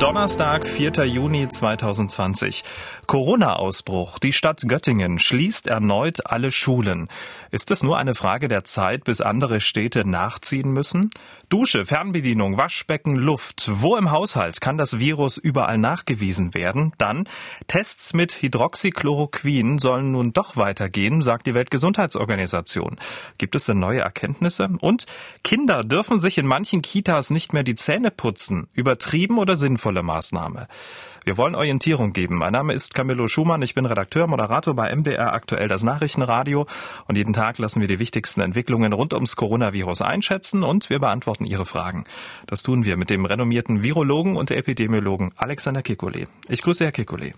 [0.00, 1.04] Donnerstag, 4.
[1.04, 2.64] Juni 2020.
[3.06, 4.18] Corona-Ausbruch.
[4.18, 7.08] Die Stadt Göttingen schließt erneut alle Schulen.
[7.50, 11.10] Ist es nur eine Frage der Zeit, bis andere Städte nachziehen müssen?
[11.50, 13.68] Dusche, Fernbedienung, Waschbecken, Luft.
[13.70, 16.92] Wo im Haushalt kann das Virus überall nachgewiesen werden?
[16.96, 17.28] Dann
[17.66, 22.96] Tests mit Hydroxychloroquin sollen nun doch weitergehen, sagt die Weltgesundheitsorganisation.
[23.36, 24.70] Gibt es denn neue Erkenntnisse?
[24.80, 25.04] Und
[25.44, 28.68] Kinder dürfen sich in manchen Kitas nicht mehr die Zähne putzen.
[28.72, 29.89] Übertrieben oder sinnvoll?
[29.90, 30.68] Sinnvolle Maßnahme.
[31.24, 32.36] Wir wollen Orientierung geben.
[32.36, 33.60] Mein Name ist Camillo Schumann.
[33.62, 36.66] Ich bin Redakteur, Moderator bei MDR aktuell das Nachrichtenradio.
[37.06, 41.44] Und jeden Tag lassen wir die wichtigsten Entwicklungen rund ums Coronavirus einschätzen und wir beantworten
[41.44, 42.04] Ihre Fragen.
[42.46, 46.26] Das tun wir mit dem renommierten Virologen und Epidemiologen Alexander Kekulé.
[46.48, 47.34] Ich grüße Herr Kekulé.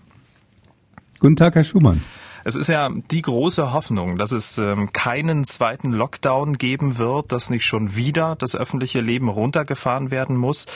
[1.19, 2.03] Guten Tag, Herr Schumann.
[2.45, 7.51] Es ist ja die große Hoffnung, dass es ähm, keinen zweiten Lockdown geben wird, dass
[7.51, 10.67] nicht schon wieder das öffentliche Leben runtergefahren werden muss.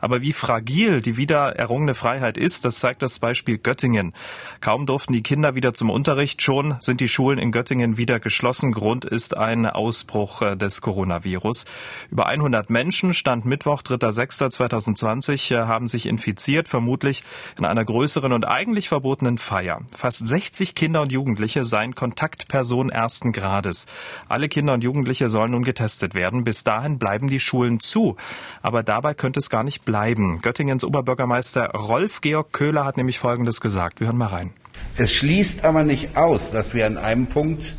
[0.00, 4.12] Aber wie fragil die wieder errungene Freiheit ist, das zeigt das Beispiel Göttingen.
[4.60, 8.72] Kaum durften die Kinder wieder zum Unterricht, schon sind die Schulen in Göttingen wieder geschlossen.
[8.72, 11.64] Grund ist ein Ausbruch äh, des Coronavirus.
[12.10, 17.24] Über 100 Menschen, Stand Mittwoch, 3.6.2020, äh, haben sich infiziert, vermutlich
[17.56, 19.80] in einer größeren und eigentlich verbotenen Feier.
[19.96, 23.86] Fast 60 Kinder und Jugendliche seien Kontaktpersonen ersten Grades.
[24.28, 26.44] Alle Kinder und Jugendliche sollen nun getestet werden.
[26.44, 28.16] Bis dahin bleiben die Schulen zu.
[28.60, 30.40] Aber dabei könnte es gar nicht bleiben.
[30.42, 34.00] Göttingens Oberbürgermeister Rolf Georg Köhler hat nämlich Folgendes gesagt.
[34.00, 34.50] Wir hören mal rein.
[34.96, 37.74] Es schließt aber nicht aus, dass wir an einem Punkt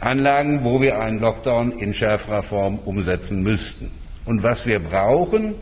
[0.00, 3.90] anlagen, wo wir einen Lockdown in schärferer Form umsetzen müssten.
[4.24, 5.54] Und was wir brauchen,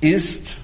[0.00, 0.56] ist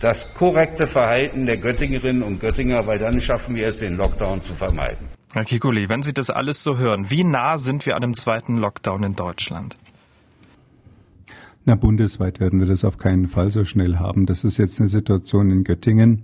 [0.00, 4.54] das korrekte Verhalten der Göttingerinnen und Göttinger, weil dann schaffen wir es, den Lockdown zu
[4.54, 5.08] vermeiden.
[5.32, 8.58] Herr Kikuli, wenn Sie das alles so hören, wie nah sind wir an einem zweiten
[8.58, 9.76] Lockdown in Deutschland?
[11.68, 14.24] Na, bundesweit werden wir das auf keinen Fall so schnell haben.
[14.24, 16.22] Das ist jetzt eine Situation in Göttingen.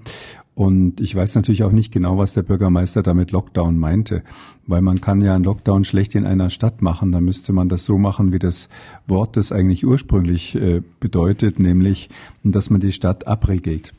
[0.54, 4.22] Und ich weiß natürlich auch nicht genau, was der Bürgermeister damit Lockdown meinte,
[4.66, 7.10] weil man kann ja einen Lockdown schlecht in einer Stadt machen.
[7.10, 8.68] Da müsste man das so machen, wie das
[9.06, 12.10] Wort das eigentlich ursprünglich äh, bedeutet, nämlich,
[12.44, 13.94] dass man die Stadt abriegelt.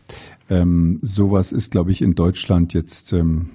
[0.50, 3.50] Ähm, sowas ist, glaube ich, in Deutschland jetzt ähm,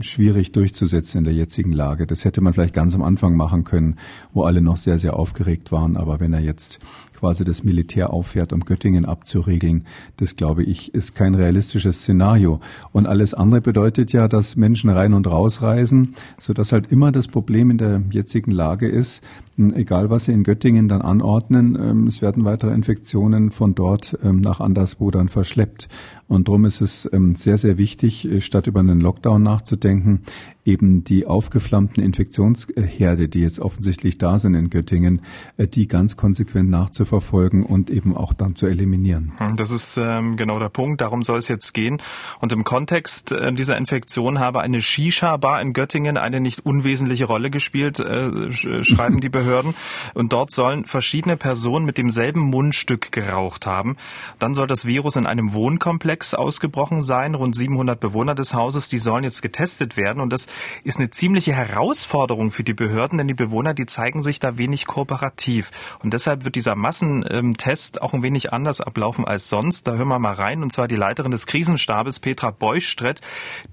[0.00, 2.06] schwierig durchzusetzen in der jetzigen Lage.
[2.06, 3.96] Das hätte man vielleicht ganz am Anfang machen können,
[4.32, 5.96] wo alle noch sehr, sehr aufgeregt waren.
[5.96, 6.80] Aber wenn er jetzt
[7.18, 9.84] quasi das Militär auffährt, um Göttingen abzuriegeln.
[10.18, 12.60] Das, glaube ich, ist kein realistisches Szenario.
[12.92, 17.26] Und alles andere bedeutet ja, dass Menschen rein und raus reisen, sodass halt immer das
[17.26, 19.22] Problem in der jetzigen Lage ist,
[19.56, 24.16] hm, egal was sie in Göttingen dann anordnen, ähm, es werden weitere Infektionen von dort
[24.22, 25.88] ähm, nach anderswo dann verschleppt.
[26.28, 30.20] Und darum ist es ähm, sehr, sehr wichtig, äh, statt über einen Lockdown nachzudenken,
[30.64, 35.22] eben die aufgeflammten Infektionsherde, die jetzt offensichtlich da sind in Göttingen,
[35.56, 39.32] äh, die ganz konsequent nachzuverfolgen und eben auch dann zu eliminieren.
[39.38, 41.00] Hm, das ist ähm, genau der Punkt.
[41.00, 42.02] Darum soll es jetzt gehen.
[42.40, 47.50] Und im Kontext äh, dieser Infektion habe eine Shisha-Bar in Göttingen eine nicht unwesentliche Rolle
[47.50, 49.74] gespielt, schreiben die Behörden.
[50.14, 53.96] Und dort sollen verschiedene Personen mit demselben Mundstück geraucht haben.
[54.38, 57.34] Dann soll das Virus in einem Wohnkomplex ausgebrochen sein.
[57.34, 60.20] Rund 700 Bewohner des Hauses, die sollen jetzt getestet werden.
[60.20, 60.46] Und das
[60.84, 64.86] ist eine ziemliche Herausforderung für die Behörden, denn die Bewohner, die zeigen sich da wenig
[64.86, 65.70] kooperativ.
[66.02, 69.86] Und deshalb wird dieser Massentest auch ein wenig anders ablaufen als sonst.
[69.86, 70.62] Da hören wir mal rein.
[70.62, 73.20] Und zwar die Leiterin des Krisenstabes, Petra Beustrett,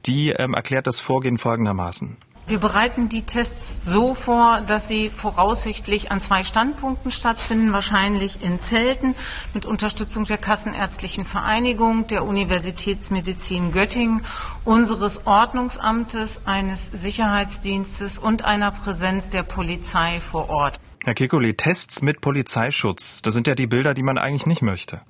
[0.05, 2.17] die ähm, erklärt das Vorgehen folgendermaßen.
[2.47, 8.59] Wir bereiten die Tests so vor, dass sie voraussichtlich an zwei Standpunkten stattfinden, wahrscheinlich in
[8.59, 9.15] Zelten
[9.55, 14.23] mit Unterstützung der Kassenärztlichen Vereinigung, der Universitätsmedizin Göttingen,
[14.63, 20.79] unseres Ordnungsamtes, eines Sicherheitsdienstes und einer Präsenz der Polizei vor Ort.
[21.03, 25.01] Herr Kekuli, Tests mit Polizeischutz, das sind ja die Bilder, die man eigentlich nicht möchte.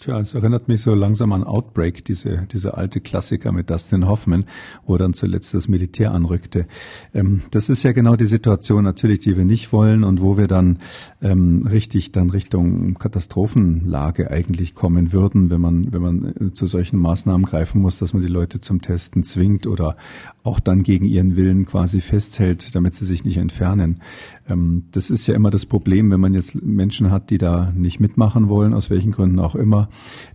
[0.00, 4.44] Tja, es erinnert mich so langsam an Outbreak, diese, diese alte Klassiker mit Dustin Hoffman,
[4.86, 6.66] wo dann zuletzt das Militär anrückte.
[7.12, 10.46] Ähm, das ist ja genau die Situation natürlich, die wir nicht wollen und wo wir
[10.46, 10.78] dann
[11.20, 17.00] ähm, richtig dann Richtung Katastrophenlage eigentlich kommen würden, wenn man, wenn man äh, zu solchen
[17.00, 19.96] Maßnahmen greifen muss, dass man die Leute zum Testen zwingt oder
[20.44, 24.00] auch dann gegen ihren Willen quasi festhält, damit sie sich nicht entfernen.
[24.48, 28.00] Ähm, das ist ja immer das Problem, wenn man jetzt Menschen hat, die da nicht
[28.00, 29.87] mitmachen wollen, aus welchen Gründen auch immer,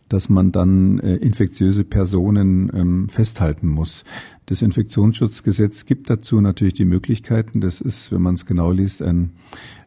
[0.10, 4.04] dass man dann äh, infektiöse Personen ähm, festhalten muss.
[4.46, 7.62] Das Infektionsschutzgesetz gibt dazu natürlich die Möglichkeiten.
[7.62, 9.34] Das ist, wenn man es genau liest, ein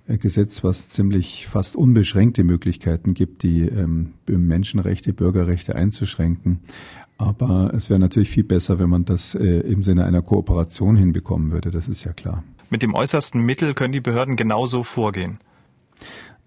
[0.08, 6.60] Gesetz, was ziemlich fast unbeschränkte Möglichkeiten gibt, die ähm, Menschenrechte, Bürgerrechte einzuschränken.
[7.18, 11.50] Aber es wäre natürlich viel besser, wenn man das äh, im Sinne einer Kooperation hinbekommen
[11.50, 11.70] würde.
[11.70, 12.44] Das ist ja klar.
[12.70, 15.38] mit dem äußersten Mittel können die Behörden genauso vorgehen.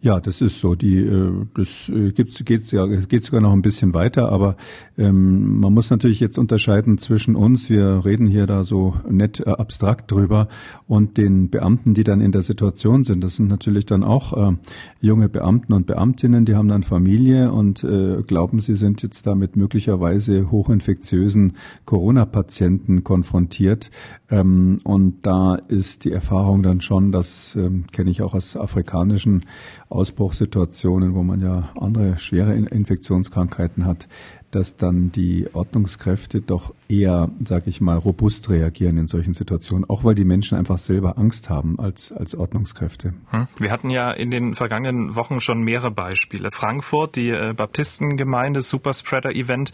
[0.01, 0.75] Ja, das ist so.
[0.75, 4.55] Die, äh, das äh, gibt's, geht, ja, geht sogar noch ein bisschen weiter, aber
[4.97, 9.49] ähm, man muss natürlich jetzt unterscheiden zwischen uns, wir reden hier da so nett äh,
[9.49, 10.47] abstrakt drüber,
[10.87, 13.23] und den Beamten, die dann in der Situation sind.
[13.23, 14.55] Das sind natürlich dann auch äh,
[15.01, 19.35] junge Beamten und Beamtinnen, die haben dann Familie und äh, glauben, sie sind jetzt da
[19.35, 23.91] mit möglicherweise hochinfektiösen Corona-Patienten konfrontiert.
[24.31, 29.45] Ähm, und da ist die Erfahrung dann schon, das ähm, kenne ich auch aus afrikanischen
[29.89, 34.07] Ausbruchssituationen, wo man ja andere schwere Infektionskrankheiten hat,
[34.51, 40.03] dass dann die Ordnungskräfte doch eher, sage ich mal, robust reagieren in solchen Situationen, auch
[40.03, 43.13] weil die Menschen einfach selber Angst haben als, als Ordnungskräfte.
[43.29, 43.47] Hm.
[43.57, 46.51] Wir hatten ja in den vergangenen Wochen schon mehrere Beispiele.
[46.51, 49.71] Frankfurt, die äh, Baptistengemeinde, Superspreader-Event.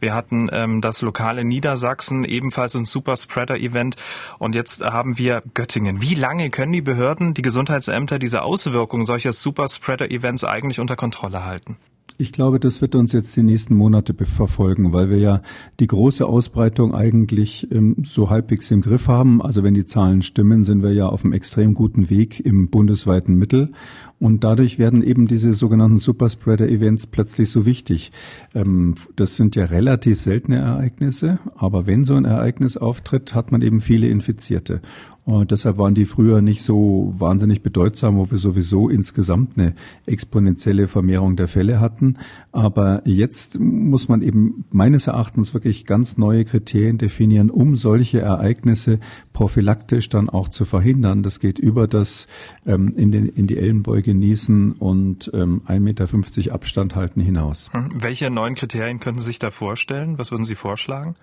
[0.00, 3.96] Wir hatten ähm, das lokale Niedersachsen, ebenfalls ein Superspreader-Event.
[4.38, 6.00] Und jetzt haben wir Göttingen.
[6.00, 11.76] Wie lange können die Behörden, die Gesundheitsämter diese Auswirkungen solcher Superspreader-Events eigentlich unter Kontrolle halten?
[12.16, 15.42] Ich glaube, das wird uns jetzt die nächsten Monate verfolgen, weil wir ja
[15.80, 19.42] die große Ausbreitung eigentlich ähm, so halbwegs im Griff haben.
[19.42, 23.34] Also wenn die Zahlen stimmen, sind wir ja auf einem extrem guten Weg im bundesweiten
[23.34, 23.72] Mittel.
[24.20, 28.12] Und dadurch werden eben diese sogenannten Superspreader-Events plötzlich so wichtig.
[28.54, 33.60] Ähm, das sind ja relativ seltene Ereignisse, aber wenn so ein Ereignis auftritt, hat man
[33.60, 34.80] eben viele Infizierte.
[35.24, 39.74] Und deshalb waren die früher nicht so wahnsinnig bedeutsam, wo wir sowieso insgesamt eine
[40.04, 42.03] exponentielle Vermehrung der Fälle hatten.
[42.52, 49.00] Aber jetzt muss man eben meines Erachtens wirklich ganz neue Kriterien definieren, um solche Ereignisse
[49.32, 51.22] prophylaktisch dann auch zu verhindern.
[51.22, 52.26] Das geht über das
[52.66, 57.70] ähm, in, den, in die Ellenbeuge genießen und ähm, 1,50 Meter Abstand halten hinaus.
[57.72, 57.90] Hm.
[57.94, 60.18] Welche neuen Kriterien könnten Sie sich da vorstellen?
[60.18, 61.16] Was würden Sie vorschlagen?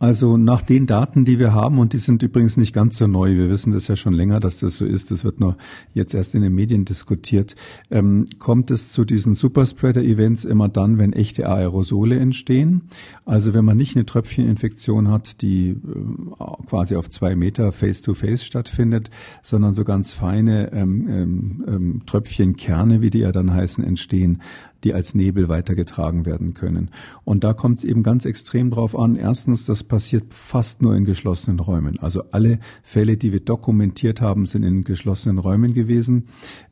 [0.00, 3.36] Also nach den Daten, die wir haben, und die sind übrigens nicht ganz so neu,
[3.36, 5.58] wir wissen das ja schon länger, dass das so ist, das wird nur
[5.92, 7.54] jetzt erst in den Medien diskutiert,
[7.90, 12.88] ähm, kommt es zu diesen Superspreader-Events immer dann, wenn echte Aerosole entstehen.
[13.26, 15.76] Also wenn man nicht eine Tröpfcheninfektion hat, die äh,
[16.66, 19.10] quasi auf zwei Meter face-to-face -face stattfindet,
[19.42, 24.40] sondern so ganz feine ähm, ähm, ähm Tröpfchenkerne, wie die ja dann heißen, entstehen
[24.84, 26.90] die als Nebel weitergetragen werden können.
[27.24, 29.16] Und da kommt es eben ganz extrem drauf an.
[29.16, 31.98] Erstens, das passiert fast nur in geschlossenen Räumen.
[31.98, 36.24] Also alle Fälle, die wir dokumentiert haben, sind in geschlossenen Räumen gewesen.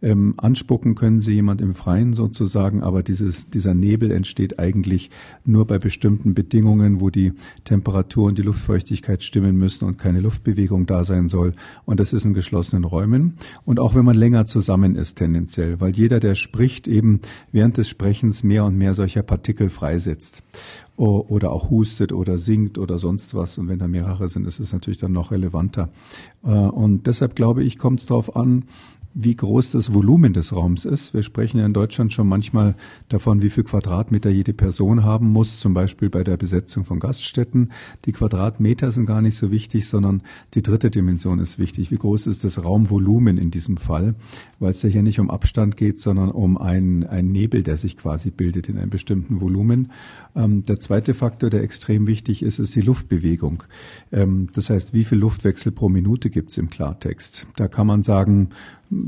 [0.03, 5.11] Ähm, anspucken können sie jemand im Freien sozusagen, aber dieses, dieser Nebel entsteht eigentlich
[5.45, 7.33] nur bei bestimmten Bedingungen, wo die
[7.65, 11.55] Temperatur und die Luftfeuchtigkeit stimmen müssen und keine Luftbewegung da sein soll.
[11.85, 13.35] Und das ist in geschlossenen Räumen.
[13.65, 17.21] Und auch wenn man länger zusammen ist tendenziell, weil jeder, der spricht, eben
[17.53, 20.45] während des Sprechens mehr und mehr solcher Partikel freisetzt
[20.97, 23.59] oder auch hustet oder singt oder sonst was.
[23.59, 25.89] Und wenn da mehrere sind, ist es natürlich dann noch relevanter.
[26.45, 28.65] Äh, und deshalb glaube ich, kommt es darauf an,
[29.15, 31.15] wie groß das Volumen des Raums ist.
[31.15, 32.75] Wir sprechen ja in Deutschland schon manchmal
[33.09, 37.73] davon, wie viel Quadratmeter jede Person haben muss, zum Beispiel bei der Besetzung von Gaststätten.
[38.05, 40.23] Die Quadratmeter sind gar nicht so wichtig, sondern
[40.55, 41.91] die dritte Dimension ist wichtig.
[41.91, 44.15] Wie groß ist das Raumvolumen in diesem Fall?
[44.59, 47.97] Weil es ja hier nicht um Abstand geht, sondern um einen, einen Nebel, der sich
[47.97, 49.91] quasi bildet in einem bestimmten Volumen.
[50.37, 53.65] Ähm, der zweite Faktor, der extrem wichtig ist, ist die Luftbewegung.
[54.13, 57.47] Ähm, das heißt, wie viel Luftwechsel pro Minute gibt es im Klartext?
[57.57, 58.51] Da kann man sagen,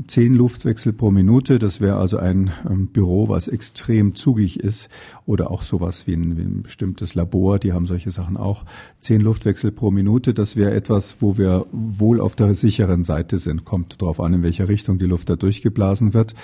[0.07, 1.57] zehn Luftwechsel pro Minute.
[1.59, 4.89] Das wäre also ein ähm, Büro, was extrem zugig ist.
[5.25, 8.65] Oder auch sowas wie ein, wie ein bestimmtes Labor, die haben solche Sachen auch.
[8.99, 13.65] Zehn Luftwechsel pro Minute, das wäre etwas, wo wir wohl auf der sicheren Seite sind.
[13.65, 16.35] Kommt darauf an, in welcher Richtung die Luft da durchgeblasen wird.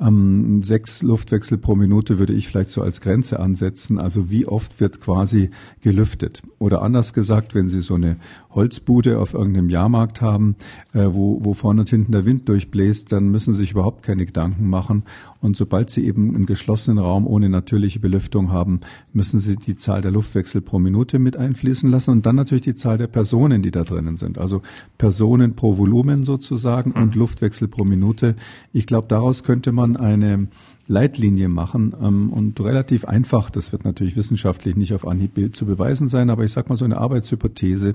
[0.00, 3.98] Ähm, sechs Luftwechsel pro Minute würde ich vielleicht so als Grenze ansetzen.
[3.98, 5.50] Also wie oft wird quasi
[5.82, 6.42] gelüftet?
[6.58, 8.16] Oder anders gesagt, wenn Sie so eine
[8.50, 10.56] Holzbude auf irgendeinem Jahrmarkt haben,
[10.94, 14.26] äh, wo, wo vorne und hinten der Wind durchbläst, dann müssen Sie sich überhaupt keine
[14.26, 15.04] Gedanken machen.
[15.40, 18.80] Und sobald Sie eben einen geschlossenen Raum ohne natürliche Belüftung haben,
[19.12, 22.74] müssen Sie die Zahl der Luftwechsel pro Minute mit einfließen lassen und dann natürlich die
[22.74, 24.38] Zahl der Personen, die da drinnen sind.
[24.38, 24.62] Also
[24.98, 27.20] Personen pro Volumen sozusagen und mhm.
[27.20, 28.36] Luftwechsel pro Minute.
[28.72, 30.48] Ich glaube, daraus könnte man eine
[30.88, 36.06] Leitlinie machen ähm, und relativ einfach, das wird natürlich wissenschaftlich nicht auf Anhieb zu beweisen
[36.06, 37.94] sein, aber ich sage mal so eine Arbeitshypothese,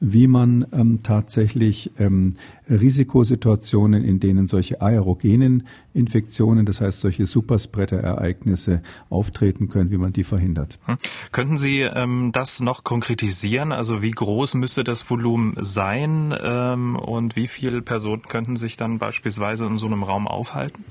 [0.00, 2.36] wie man ähm, tatsächlich ähm,
[2.68, 10.24] Risikosituationen, in denen solche aerogenen Infektionen, das heißt solche Superspreader-Ereignisse auftreten können, wie man die
[10.24, 10.78] verhindert.
[10.86, 10.96] Hm.
[11.32, 13.72] Könnten Sie ähm, das noch konkretisieren?
[13.72, 18.98] Also wie groß müsste das Volumen sein ähm, und wie viele Personen könnten sich dann
[18.98, 20.84] beispielsweise in so einem Raum aufhalten?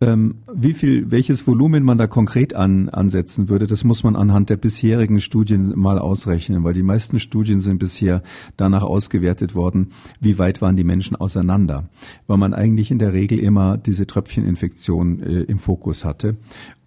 [0.00, 4.48] Ähm, wie viel, welches Volumen man da konkret an, ansetzen würde, das muss man anhand
[4.48, 8.22] der bisherigen Studien mal ausrechnen, weil die meisten Studien sind bisher
[8.56, 9.88] danach ausgewertet worden,
[10.20, 11.88] wie weit waren die Menschen auseinander,
[12.28, 16.36] weil man eigentlich in der Regel immer diese Tröpfcheninfektion äh, im Fokus hatte.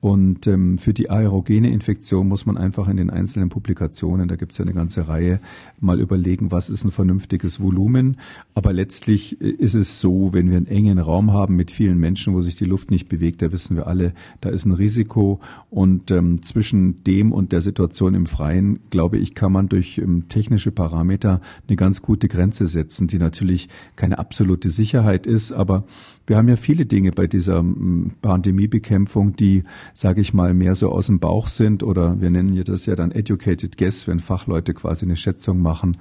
[0.01, 4.53] Und ähm, für die aerogene Infektion muss man einfach in den einzelnen Publikationen, da gibt
[4.53, 5.39] es ja eine ganze Reihe,
[5.79, 8.17] mal überlegen, was ist ein vernünftiges Volumen.
[8.55, 12.34] Aber letztlich äh, ist es so, wenn wir einen engen Raum haben mit vielen Menschen,
[12.34, 15.39] wo sich die Luft nicht bewegt, da wissen wir alle, da ist ein Risiko.
[15.70, 20.27] Und ähm, zwischen dem und der Situation im Freien, glaube ich, kann man durch ähm,
[20.29, 25.84] technische Parameter eine ganz gute Grenze setzen, die natürlich keine absolute Sicherheit ist, aber
[26.27, 29.63] wir haben ja viele Dinge bei dieser ähm, Pandemiebekämpfung, die
[29.94, 32.96] sage ich mal, mehr so aus dem Bauch sind oder wir nennen ja das ja
[32.96, 35.98] dann educated guess, wenn Fachleute quasi eine Schätzung machen.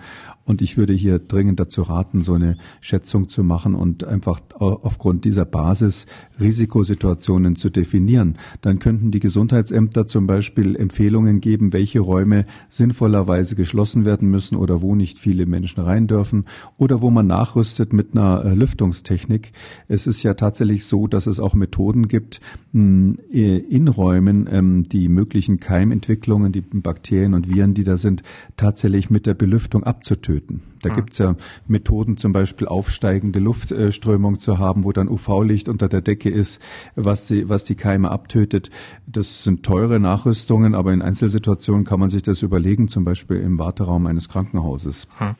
[0.50, 5.24] Und ich würde hier dringend dazu raten, so eine Schätzung zu machen und einfach aufgrund
[5.24, 6.06] dieser Basis
[6.40, 8.36] Risikosituationen zu definieren.
[8.60, 14.82] Dann könnten die Gesundheitsämter zum Beispiel Empfehlungen geben, welche Räume sinnvollerweise geschlossen werden müssen oder
[14.82, 16.46] wo nicht viele Menschen rein dürfen
[16.78, 19.52] oder wo man nachrüstet mit einer äh, Lüftungstechnik.
[19.86, 22.40] Es ist ja tatsächlich so, dass es auch Methoden gibt,
[22.72, 28.24] hm, in Räumen ähm, die möglichen Keimentwicklungen, die Bakterien und Viren, die da sind,
[28.56, 30.39] tatsächlich mit der Belüftung abzutöten.
[30.82, 30.94] Da mhm.
[30.94, 31.34] gibt's ja
[31.66, 36.60] Methoden, zum Beispiel aufsteigende Luftströmung zu haben, wo dann UV-Licht unter der Decke ist,
[36.96, 38.70] was die, was die Keime abtötet.
[39.06, 43.58] Das sind teure Nachrüstungen, aber in Einzelsituationen kann man sich das überlegen, zum Beispiel im
[43.58, 45.06] Warteraum eines Krankenhauses.
[45.18, 45.34] Hm.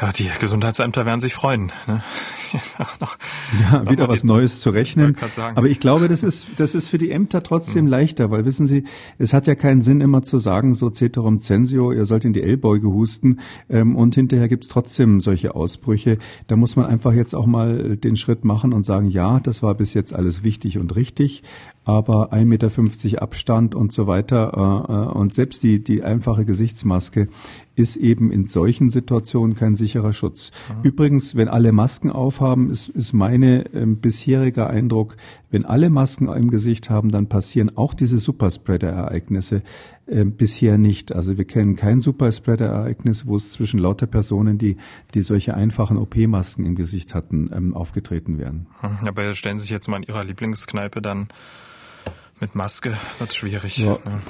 [0.00, 1.70] Ja, die Gesundheitsämter werden sich freuen.
[1.86, 2.02] Ne?
[3.60, 5.16] ja, wieder was Neues zu rechnen.
[5.54, 7.90] Aber ich glaube, das ist, das ist für die Ämter trotzdem hm.
[7.90, 8.84] leichter, weil wissen Sie,
[9.18, 12.42] es hat ja keinen Sinn, immer zu sagen, so ceterum censio, ihr sollt in die
[12.42, 16.18] Ellbeuge husten ähm, und hinterher gibt's trotzdem solche Ausbrüche.
[16.46, 19.74] Da muss man einfach jetzt auch mal den Schritt machen und sagen, ja, das war
[19.74, 21.42] bis jetzt alles wichtig und richtig,
[21.84, 24.52] aber 1,50 Meter Abstand und so weiter
[24.88, 27.28] äh, äh, und selbst die, die einfache Gesichtsmaske
[27.74, 30.52] ist eben in solchen Situationen kein sicherer Schutz.
[30.68, 30.82] Mhm.
[30.82, 35.16] Übrigens, wenn alle Masken aufhaben, ist, ist meine äh, bisheriger Eindruck,
[35.50, 39.62] wenn alle Masken im Gesicht haben, dann passieren auch diese Superspreader-Ereignisse
[40.06, 41.12] äh, bisher nicht.
[41.12, 44.76] Also wir kennen kein Superspreader-Ereignis, wo es zwischen lauter Personen, die,
[45.14, 48.66] die solche einfachen OP-Masken im Gesicht hatten, ähm, aufgetreten wären.
[48.82, 49.08] Mhm.
[49.08, 51.28] Aber stellen Sie sich jetzt mal in Ihrer Lieblingskneipe dann
[52.42, 53.78] mit Maske wird schwierig.
[53.78, 53.92] Ja.
[53.92, 54.20] Ne?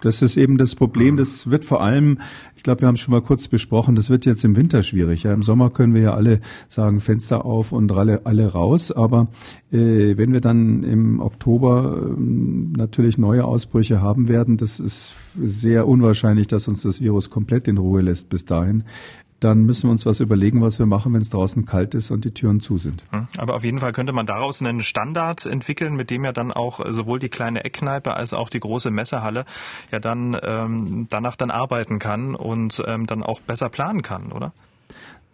[0.00, 1.16] Das ist eben das Problem.
[1.16, 2.20] Das wird vor allem,
[2.56, 5.24] ich glaube, wir haben es schon mal kurz besprochen, das wird jetzt im Winter schwierig.
[5.24, 8.92] Ja, Im Sommer können wir ja alle sagen, Fenster auf und alle, alle raus.
[8.92, 9.28] Aber
[9.70, 12.20] äh, wenn wir dann im Oktober äh,
[12.78, 17.76] natürlich neue Ausbrüche haben werden, das ist sehr unwahrscheinlich, dass uns das Virus komplett in
[17.76, 18.84] Ruhe lässt bis dahin
[19.44, 22.24] dann müssen wir uns was überlegen, was wir machen, wenn es draußen kalt ist und
[22.24, 23.04] die Türen zu sind.
[23.10, 23.28] Hm.
[23.36, 26.80] Aber auf jeden Fall könnte man daraus einen Standard entwickeln, mit dem ja dann auch
[26.88, 29.44] sowohl die kleine Eckkneipe als auch die große Messehalle
[29.92, 34.52] ja dann ähm, danach dann arbeiten kann und ähm, dann auch besser planen kann, oder?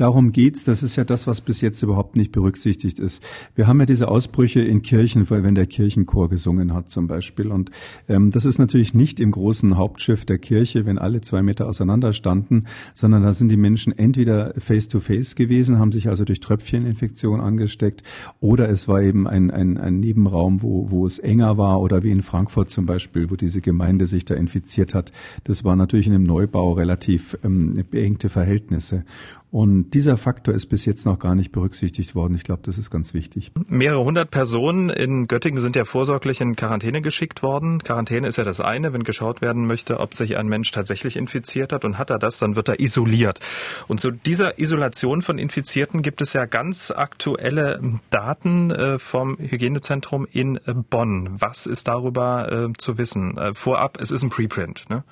[0.00, 0.64] Darum geht's.
[0.64, 3.22] Das ist ja das, was bis jetzt überhaupt nicht berücksichtigt ist.
[3.54, 7.48] Wir haben ja diese Ausbrüche in Kirchen, wenn der Kirchenchor gesungen hat zum Beispiel.
[7.48, 7.70] Und
[8.08, 12.14] ähm, das ist natürlich nicht im großen Hauptschiff der Kirche, wenn alle zwei Meter auseinander
[12.14, 12.64] standen,
[12.94, 18.02] sondern da sind die Menschen entweder face-to-face -face gewesen, haben sich also durch Tröpfcheninfektion angesteckt,
[18.40, 22.10] oder es war eben ein, ein, ein Nebenraum, wo, wo es enger war, oder wie
[22.10, 25.12] in Frankfurt zum Beispiel, wo diese Gemeinde sich da infiziert hat.
[25.44, 29.04] Das war natürlich in einem Neubau relativ ähm, beengte Verhältnisse.
[29.50, 32.34] Und dieser Faktor ist bis jetzt noch gar nicht berücksichtigt worden.
[32.36, 33.50] Ich glaube, das ist ganz wichtig.
[33.68, 37.82] Mehrere hundert Personen in Göttingen sind ja vorsorglich in Quarantäne geschickt worden.
[37.82, 41.72] Quarantäne ist ja das eine, wenn geschaut werden möchte, ob sich ein Mensch tatsächlich infiziert
[41.72, 43.40] hat und hat er das, dann wird er isoliert.
[43.88, 47.80] Und zu dieser Isolation von Infizierten gibt es ja ganz aktuelle
[48.10, 51.28] Daten äh, vom Hygienezentrum in Bonn.
[51.40, 53.36] Was ist darüber äh, zu wissen?
[53.36, 54.84] Äh, vorab, es ist ein Preprint.
[54.88, 55.02] Ne?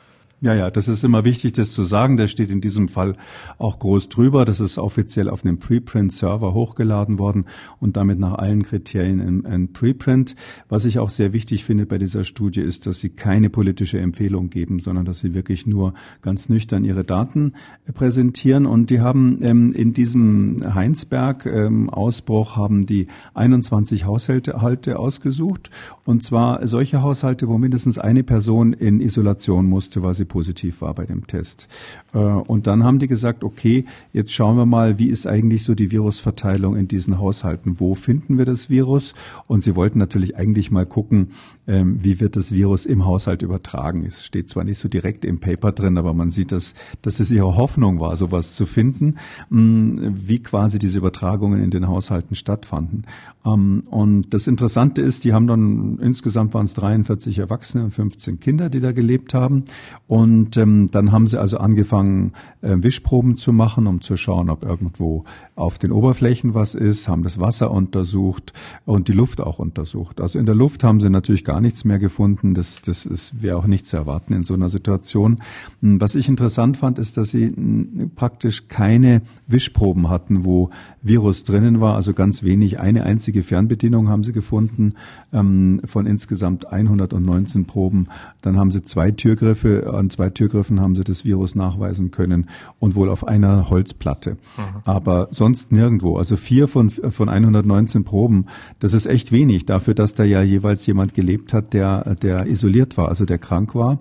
[0.41, 2.17] Ja, ja, das ist immer wichtig, das zu sagen.
[2.17, 3.17] Der steht in diesem Fall
[3.59, 4.45] auch groß drüber.
[4.45, 7.47] Das ist offiziell auf einem Preprint-Server hochgeladen worden
[7.81, 10.37] und damit nach allen Kriterien ein, ein Preprint.
[10.69, 14.49] Was ich auch sehr wichtig finde bei dieser Studie ist, dass sie keine politische Empfehlung
[14.49, 17.55] geben, sondern dass sie wirklich nur ganz nüchtern ihre Daten
[17.93, 18.65] präsentieren.
[18.65, 25.71] Und die haben ähm, in diesem Heinsberg-Ausbruch ähm, haben die 21 Haushalte ausgesucht.
[26.05, 30.95] Und zwar solche Haushalte, wo mindestens eine Person in Isolation musste, weil sie positiv war
[30.95, 31.69] bei dem Test.
[32.13, 35.75] Äh, und dann haben die gesagt, okay, jetzt schauen wir mal, wie ist eigentlich so
[35.75, 37.81] die Virusverteilung in diesen Haushalten?
[37.81, 39.15] Wo finden wir das Virus?
[39.47, 41.29] Und sie wollten natürlich eigentlich mal gucken,
[41.67, 44.05] ähm, wie wird das Virus im Haushalt übertragen.
[44.07, 47.31] Es steht zwar nicht so direkt im Paper drin, aber man sieht, dass, dass es
[47.31, 49.17] ihre Hoffnung war, sowas zu finden,
[49.51, 53.07] mm, wie quasi diese Übertragungen in den Haushalten stattfanden.
[53.45, 58.41] Ähm, und das Interessante ist, die haben dann, insgesamt waren es 43 Erwachsene und 15
[58.41, 59.65] Kinder, die da gelebt haben.
[60.07, 60.18] Und
[60.57, 62.33] ähm, dann haben sie also angefangen,
[62.63, 67.23] äh, Wischproben zu machen, um zu schauen, ob irgendwo auf den Oberflächen was ist, haben
[67.23, 68.53] das Wasser untersucht
[68.85, 70.21] und die Luft auch untersucht.
[70.21, 72.55] Also in der Luft haben sie natürlich gar nichts mehr gefunden.
[72.55, 73.09] Das, das
[73.41, 75.43] wäre auch nicht zu erwarten in so einer Situation.
[75.83, 80.71] Hm, was ich interessant fand, ist, dass sie hm, praktisch keine Wischproben hatten, wo
[81.03, 82.79] Virus drinnen war, also ganz wenig.
[82.79, 84.95] Eine einzige Fernbedienung haben sie gefunden
[85.33, 88.09] ähm, von insgesamt 119 Proben.
[88.43, 92.49] Dann haben sie zwei Türgriffe, an zwei Türgriffen haben sie das Virus nachweisen können
[92.79, 94.33] und wohl auf einer Holzplatte.
[94.33, 94.83] Mhm.
[94.85, 96.17] Aber sonst nirgendwo.
[96.17, 98.47] Also vier von, von 119 Proben,
[98.81, 102.97] das ist echt wenig dafür, dass da ja jeweils jemand gelebt hat, der, der isoliert
[102.97, 103.99] war, also der krank war.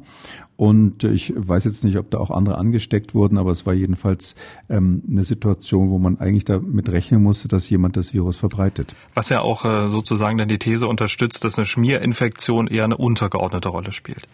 [0.57, 4.33] Und ich weiß jetzt nicht, ob da auch andere angesteckt wurden, aber es war jedenfalls
[4.69, 8.95] ähm, eine Situation, wo man eigentlich damit rechnen musste, dass jemand das Virus verbreitet.
[9.13, 13.69] Was ja auch äh, sozusagen dann die These unterstützt, dass eine Schmierinfektion eher eine untergeordnete
[13.69, 14.27] Rolle spielt.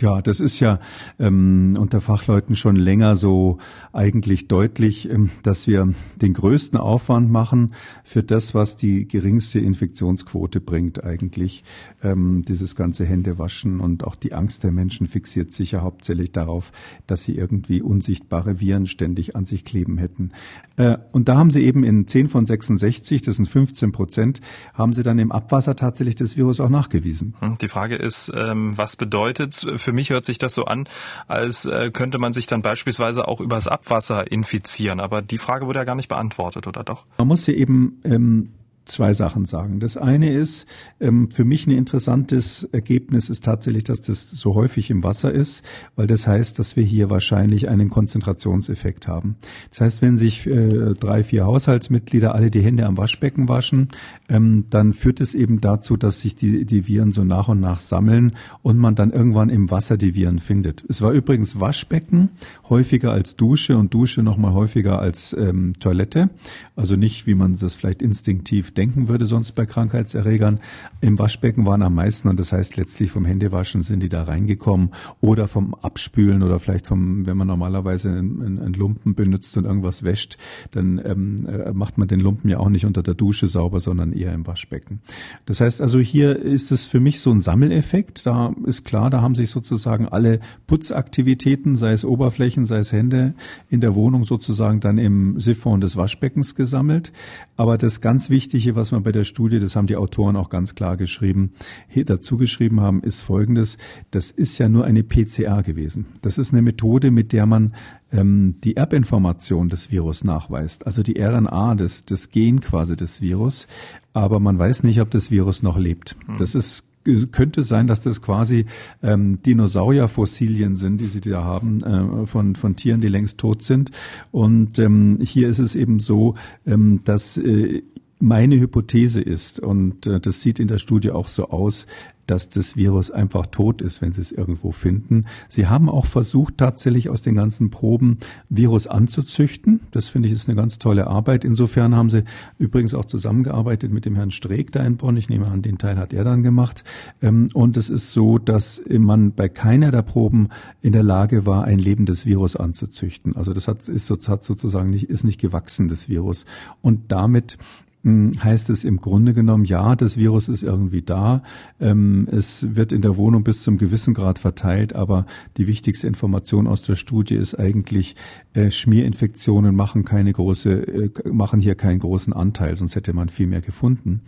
[0.00, 0.80] Ja, das ist ja
[1.20, 3.58] ähm, unter Fachleuten schon länger so
[3.92, 10.60] eigentlich deutlich, ähm, dass wir den größten Aufwand machen für das, was die geringste Infektionsquote
[10.60, 11.62] bringt eigentlich.
[12.02, 16.72] Ähm, dieses ganze Händewaschen und auch die Angst der Menschen fixiert sich ja hauptsächlich darauf,
[17.06, 20.32] dass sie irgendwie unsichtbare Viren ständig an sich kleben hätten.
[20.76, 24.40] Äh, und da haben sie eben in 10 von 66, das sind 15 Prozent,
[24.74, 27.36] haben sie dann im Abwasser tatsächlich das Virus auch nachgewiesen.
[27.38, 30.88] Hm, die Frage ist, ähm, was bedeutet für mich hört sich das so an,
[31.28, 34.98] als äh, könnte man sich dann beispielsweise auch übers Abwasser infizieren.
[34.98, 37.04] Aber die Frage wurde ja gar nicht beantwortet, oder doch?
[37.18, 38.50] Man muss hier eben ähm,
[38.84, 39.80] zwei Sachen sagen.
[39.80, 40.66] Das eine ist,
[41.00, 45.64] ähm, für mich ein interessantes Ergebnis ist tatsächlich, dass das so häufig im Wasser ist,
[45.96, 49.36] weil das heißt, dass wir hier wahrscheinlich einen Konzentrationseffekt haben.
[49.70, 53.88] Das heißt, wenn sich äh, drei, vier Haushaltsmitglieder alle die Hände am Waschbecken waschen,
[54.28, 57.78] ähm, dann führt es eben dazu, dass sich die, die Viren so nach und nach
[57.78, 60.84] sammeln und man dann irgendwann im Wasser die Viren findet.
[60.88, 62.30] Es war übrigens Waschbecken
[62.68, 66.30] häufiger als Dusche und Dusche nochmal häufiger als ähm, Toilette.
[66.76, 70.60] Also nicht, wie man das vielleicht instinktiv denken würde sonst bei Krankheitserregern.
[71.00, 74.90] Im Waschbecken waren am meisten und das heißt letztlich vom Händewaschen sind die da reingekommen
[75.20, 80.02] oder vom Abspülen oder vielleicht vom, wenn man normalerweise einen, einen Lumpen benutzt und irgendwas
[80.02, 80.38] wäscht,
[80.70, 84.13] dann ähm, äh, macht man den Lumpen ja auch nicht unter der Dusche sauber, sondern
[84.14, 85.00] eher im Waschbecken.
[85.46, 88.26] Das heißt also hier ist es für mich so ein Sammeleffekt.
[88.26, 93.34] Da ist klar, da haben sich sozusagen alle Putzaktivitäten, sei es Oberflächen, sei es Hände
[93.70, 97.12] in der Wohnung sozusagen dann im Siphon des Waschbeckens gesammelt.
[97.56, 100.74] Aber das ganz Wichtige was man bei der Studie, das haben die Autoren auch ganz
[100.74, 101.52] klar geschrieben,
[101.88, 103.78] hier dazu geschrieben haben, ist folgendes.
[104.10, 106.06] Das ist ja nur eine PCR gewesen.
[106.22, 107.74] Das ist eine Methode, mit der man
[108.14, 113.66] ähm, die Erbinformation des Virus nachweist, also die RNA, das, das Gen quasi des Virus.
[114.12, 116.16] Aber man weiß nicht, ob das Virus noch lebt.
[116.26, 116.36] Hm.
[116.38, 116.86] Das ist
[117.32, 118.64] könnte sein, dass das quasi
[119.02, 123.90] ähm, Dinosaurierfossilien sind, die sie da haben, äh, von, von Tieren, die längst tot sind.
[124.32, 126.34] Und ähm, hier ist es eben so,
[126.66, 127.82] ähm, dass äh,
[128.20, 131.86] meine Hypothese ist, und äh, das sieht in der Studie auch so aus,
[132.26, 135.26] dass das Virus einfach tot ist, wenn Sie es irgendwo finden.
[135.48, 139.80] Sie haben auch versucht, tatsächlich aus den ganzen Proben Virus anzuzüchten.
[139.90, 141.44] Das finde ich ist eine ganz tolle Arbeit.
[141.44, 142.24] Insofern haben Sie
[142.58, 145.16] übrigens auch zusammengearbeitet mit dem Herrn Streeck da in Bonn.
[145.16, 146.84] Ich nehme an, den Teil hat er dann gemacht.
[147.22, 150.48] Ähm, und es ist so, dass man bei keiner der Proben
[150.82, 153.36] in der Lage war, ein lebendes Virus anzuzüchten.
[153.36, 156.44] Also das hat, ist, sozusagen nicht, ist nicht gewachsen, das Virus.
[156.82, 157.58] Und damit
[158.04, 161.42] heißt es im Grunde genommen, ja, das Virus ist irgendwie da.
[161.80, 165.24] Ähm, es wird in der Wohnung bis zum gewissen Grad verteilt, aber
[165.56, 168.14] die wichtigste Information aus der Studie ist eigentlich,
[168.52, 173.46] äh, Schmierinfektionen machen keine große, äh, machen hier keinen großen Anteil, sonst hätte man viel
[173.46, 174.20] mehr gefunden.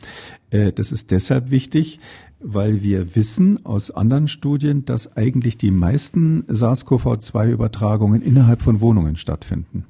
[0.50, 2.00] Äh, das ist deshalb wichtig,
[2.40, 9.84] weil wir wissen aus anderen Studien, dass eigentlich die meisten SARS-CoV-2-Übertragungen innerhalb von Wohnungen stattfinden.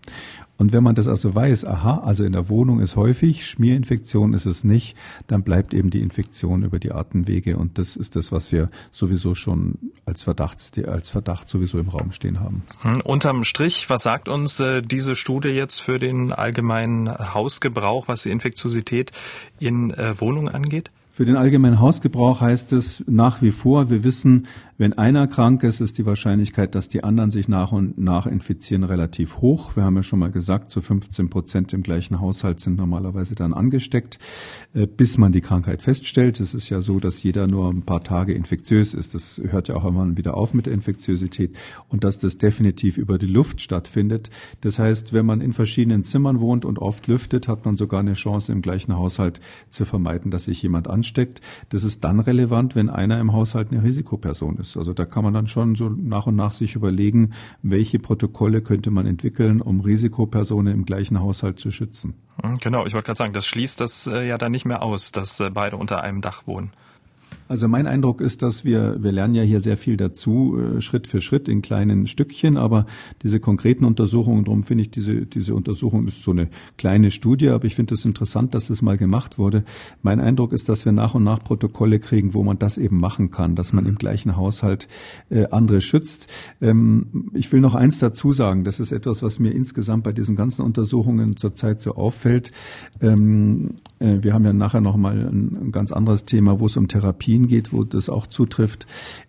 [0.58, 4.46] Und wenn man das also weiß, aha, also in der Wohnung ist häufig, Schmierinfektion ist
[4.46, 7.56] es nicht, dann bleibt eben die Infektion über die Atemwege.
[7.56, 12.12] Und das ist das, was wir sowieso schon als Verdacht, als Verdacht sowieso im Raum
[12.12, 12.62] stehen haben.
[12.82, 18.22] Hm, unterm Strich, was sagt uns äh, diese Studie jetzt für den allgemeinen Hausgebrauch, was
[18.22, 19.12] die Infektiosität
[19.58, 20.90] in äh, Wohnungen angeht?
[21.16, 25.80] Für den allgemeinen Hausgebrauch heißt es nach wie vor, wir wissen, wenn einer krank ist,
[25.80, 29.74] ist die Wahrscheinlichkeit, dass die anderen sich nach und nach infizieren, relativ hoch.
[29.74, 33.54] Wir haben ja schon mal gesagt, so 15 Prozent im gleichen Haushalt sind normalerweise dann
[33.54, 34.18] angesteckt,
[34.74, 36.38] äh, bis man die Krankheit feststellt.
[36.40, 39.14] Es ist ja so, dass jeder nur ein paar Tage infektiös ist.
[39.14, 41.56] Das hört ja auch immer wieder auf mit der Infektiosität
[41.88, 44.28] und dass das definitiv über die Luft stattfindet.
[44.60, 48.12] Das heißt, wenn man in verschiedenen Zimmern wohnt und oft lüftet, hat man sogar eine
[48.12, 51.05] Chance, im gleichen Haushalt zu vermeiden, dass sich jemand ansteckt.
[51.68, 54.76] Das ist dann relevant, wenn einer im Haushalt eine Risikoperson ist.
[54.76, 58.90] Also da kann man dann schon so nach und nach sich überlegen, welche Protokolle könnte
[58.90, 62.14] man entwickeln, um Risikopersonen im gleichen Haushalt zu schützen.
[62.60, 65.40] Genau, ich wollte gerade sagen, das schließt das äh, ja dann nicht mehr aus, dass
[65.40, 66.72] äh, beide unter einem Dach wohnen.
[67.48, 71.06] Also mein Eindruck ist, dass wir, wir lernen ja hier sehr viel dazu, äh, Schritt
[71.06, 72.86] für Schritt in kleinen Stückchen, aber
[73.22, 77.66] diese konkreten Untersuchungen, darum finde ich, diese, diese Untersuchung ist so eine kleine Studie, aber
[77.66, 79.64] ich finde es das interessant, dass das mal gemacht wurde.
[80.02, 83.30] Mein Eindruck ist, dass wir nach und nach Protokolle kriegen, wo man das eben machen
[83.30, 84.88] kann, dass man im gleichen Haushalt
[85.30, 86.26] äh, andere schützt.
[86.60, 90.34] Ähm, ich will noch eins dazu sagen, das ist etwas, was mir insgesamt bei diesen
[90.34, 92.50] ganzen Untersuchungen zurzeit so auffällt.
[93.00, 96.76] Ähm, äh, wir haben ja nachher noch mal ein, ein ganz anderes Thema, wo es
[96.76, 98.86] um Therapie Medizin geht, wo das auch zutrifft.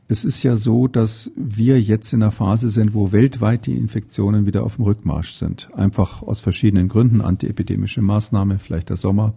[0.07, 4.45] Es ist ja so, dass wir jetzt in einer Phase sind, wo weltweit die Infektionen
[4.45, 5.69] wieder auf dem Rückmarsch sind.
[5.73, 9.33] Einfach aus verschiedenen Gründen, antiepidemische Maßnahme, vielleicht der Sommer.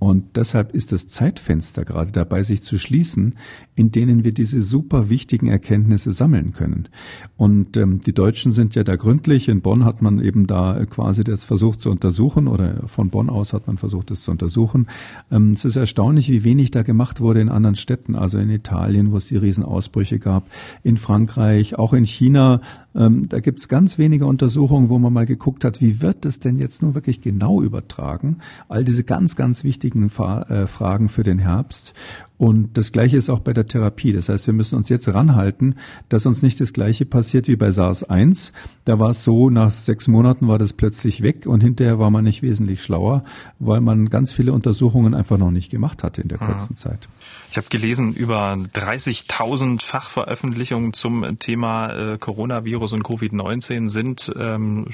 [0.00, 3.34] Und deshalb ist das Zeitfenster gerade dabei, sich zu schließen,
[3.74, 6.88] in denen wir diese super wichtigen Erkenntnisse sammeln können.
[7.36, 9.48] Und ähm, die Deutschen sind ja da gründlich.
[9.48, 13.52] In Bonn hat man eben da quasi das versucht zu untersuchen oder von Bonn aus
[13.52, 14.86] hat man versucht, es zu untersuchen.
[15.30, 19.12] Ähm, es ist erstaunlich, wie wenig da gemacht wurde in anderen Städten, also in Italien,
[19.12, 20.50] wo es die Riesenausbrüche gab,
[20.82, 22.62] in Frankreich, auch in China.
[22.94, 26.40] Ähm, da gibt es ganz wenige Untersuchungen, wo man mal geguckt hat, wie wird es
[26.40, 28.38] denn jetzt nur wirklich genau übertragen?
[28.68, 31.94] All diese ganz, ganz wichtigen wichtigen äh, Fragen für den Herbst.
[32.38, 34.12] Und das Gleiche ist auch bei der Therapie.
[34.12, 35.74] Das heißt, wir müssen uns jetzt ranhalten,
[36.08, 38.52] dass uns nicht das Gleiche passiert wie bei SARS-1.
[38.86, 42.24] Da war es so, nach sechs Monaten war das plötzlich weg und hinterher war man
[42.24, 43.22] nicht wesentlich schlauer,
[43.58, 46.76] weil man ganz viele Untersuchungen einfach noch nicht gemacht hatte in der kurzen mhm.
[46.76, 47.08] Zeit.
[47.50, 54.86] Ich habe gelesen, über 30.000 Fachveröffentlichungen zum Thema äh, Coronavirus und Covid-19 sind ähm,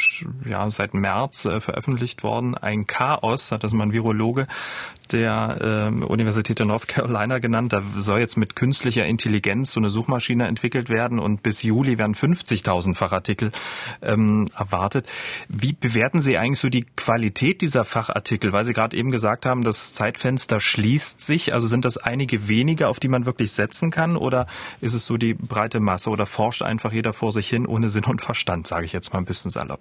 [0.48, 2.54] ja, seit März äh, veröffentlicht worden.
[2.54, 4.46] Ein Chaos, hat das mal ein Virologe
[5.12, 7.72] der äh, Universität der North Carolina genannt.
[7.72, 12.14] Da soll jetzt mit künstlicher Intelligenz so eine Suchmaschine entwickelt werden und bis Juli werden
[12.14, 13.52] 50.000 Fachartikel
[14.02, 15.06] ähm, erwartet.
[15.48, 18.52] Wie bewerten Sie eigentlich so die Qualität dieser Fachartikel?
[18.52, 21.54] Weil Sie gerade eben gesagt haben, das Zeitfenster schließt sich.
[21.54, 24.16] Also sind das einige wenige, auf die man wirklich setzen kann?
[24.16, 24.46] Oder
[24.80, 26.10] ist es so die breite Masse?
[26.10, 29.18] Oder forscht einfach jeder vor sich hin ohne Sinn und Verstand, sage ich jetzt mal
[29.18, 29.80] ein bisschen salopp?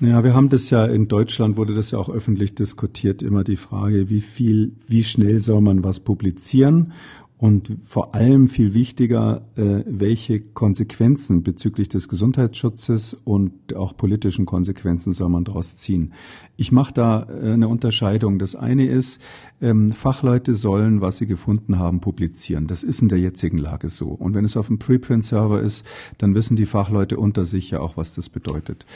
[0.00, 3.56] Ja, wir haben das ja in Deutschland wurde das ja auch öffentlich diskutiert, immer die
[3.56, 6.92] Frage, wie viel, wie schnell soll man was publizieren
[7.38, 15.12] und vor allem viel wichtiger, äh, welche Konsequenzen bezüglich des Gesundheitsschutzes und auch politischen Konsequenzen
[15.12, 16.14] soll man daraus ziehen.
[16.56, 18.38] Ich mache da äh, eine Unterscheidung.
[18.38, 19.20] Das eine ist,
[19.60, 22.66] ähm, Fachleute sollen, was sie gefunden haben, publizieren.
[22.66, 24.08] Das ist in der jetzigen Lage so.
[24.08, 27.98] Und wenn es auf einem Preprint-Server ist, dann wissen die Fachleute unter sich ja auch,
[27.98, 28.86] was das bedeutet.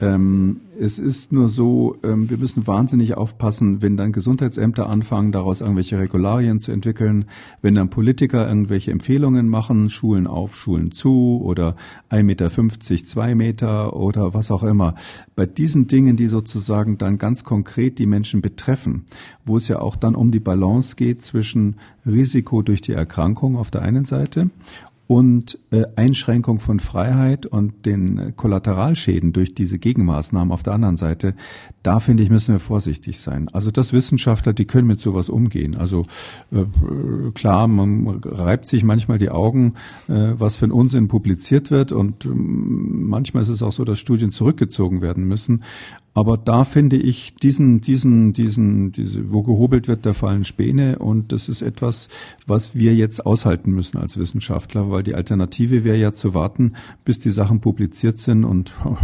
[0.00, 5.60] Ähm, es ist nur so, ähm, wir müssen wahnsinnig aufpassen, wenn dann Gesundheitsämter anfangen, daraus
[5.60, 7.24] irgendwelche Regularien zu entwickeln,
[7.62, 11.74] wenn dann Politiker irgendwelche Empfehlungen machen, Schulen auf, Schulen zu oder
[12.10, 14.94] 1,50 Meter, 2 Meter oder was auch immer.
[15.34, 19.04] Bei diesen Dingen, die sozusagen dann ganz konkret die Menschen betreffen,
[19.44, 23.70] wo es ja auch dann um die Balance geht zwischen Risiko durch die Erkrankung auf
[23.70, 24.50] der einen Seite
[25.08, 31.34] und äh, Einschränkung von Freiheit und den Kollateralschäden durch diese Gegenmaßnahmen auf der anderen Seite,
[31.82, 33.48] da finde ich, müssen wir vorsichtig sein.
[33.54, 35.76] Also das Wissenschaftler, die können mit sowas umgehen.
[35.76, 36.04] Also
[36.52, 39.74] äh, klar, man reibt sich manchmal die Augen,
[40.08, 43.98] äh, was für ein Unsinn publiziert wird und äh, manchmal ist es auch so, dass
[43.98, 45.62] Studien zurückgezogen werden müssen.
[46.18, 50.98] Aber da finde ich diesen, diesen, diesen, diese, wo gehobelt wird, da fallen Späne.
[50.98, 52.08] Und das ist etwas,
[52.44, 56.72] was wir jetzt aushalten müssen als Wissenschaftler, weil die Alternative wäre ja zu warten,
[57.04, 58.96] bis die Sachen publiziert sind und oh,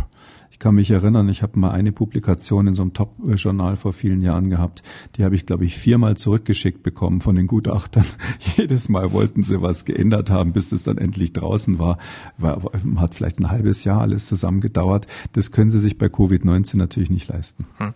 [0.54, 4.20] ich kann mich erinnern, ich habe mal eine Publikation in so einem Top-Journal vor vielen
[4.20, 4.84] Jahren gehabt.
[5.16, 8.04] Die habe ich, glaube ich, viermal zurückgeschickt bekommen von den Gutachtern.
[8.56, 11.98] Jedes Mal wollten sie was geändert haben, bis es dann endlich draußen war.
[12.38, 12.62] war.
[12.98, 15.08] Hat vielleicht ein halbes Jahr alles zusammen gedauert.
[15.32, 17.66] Das können sie sich bei Covid-19 natürlich nicht leisten.
[17.78, 17.92] Hm.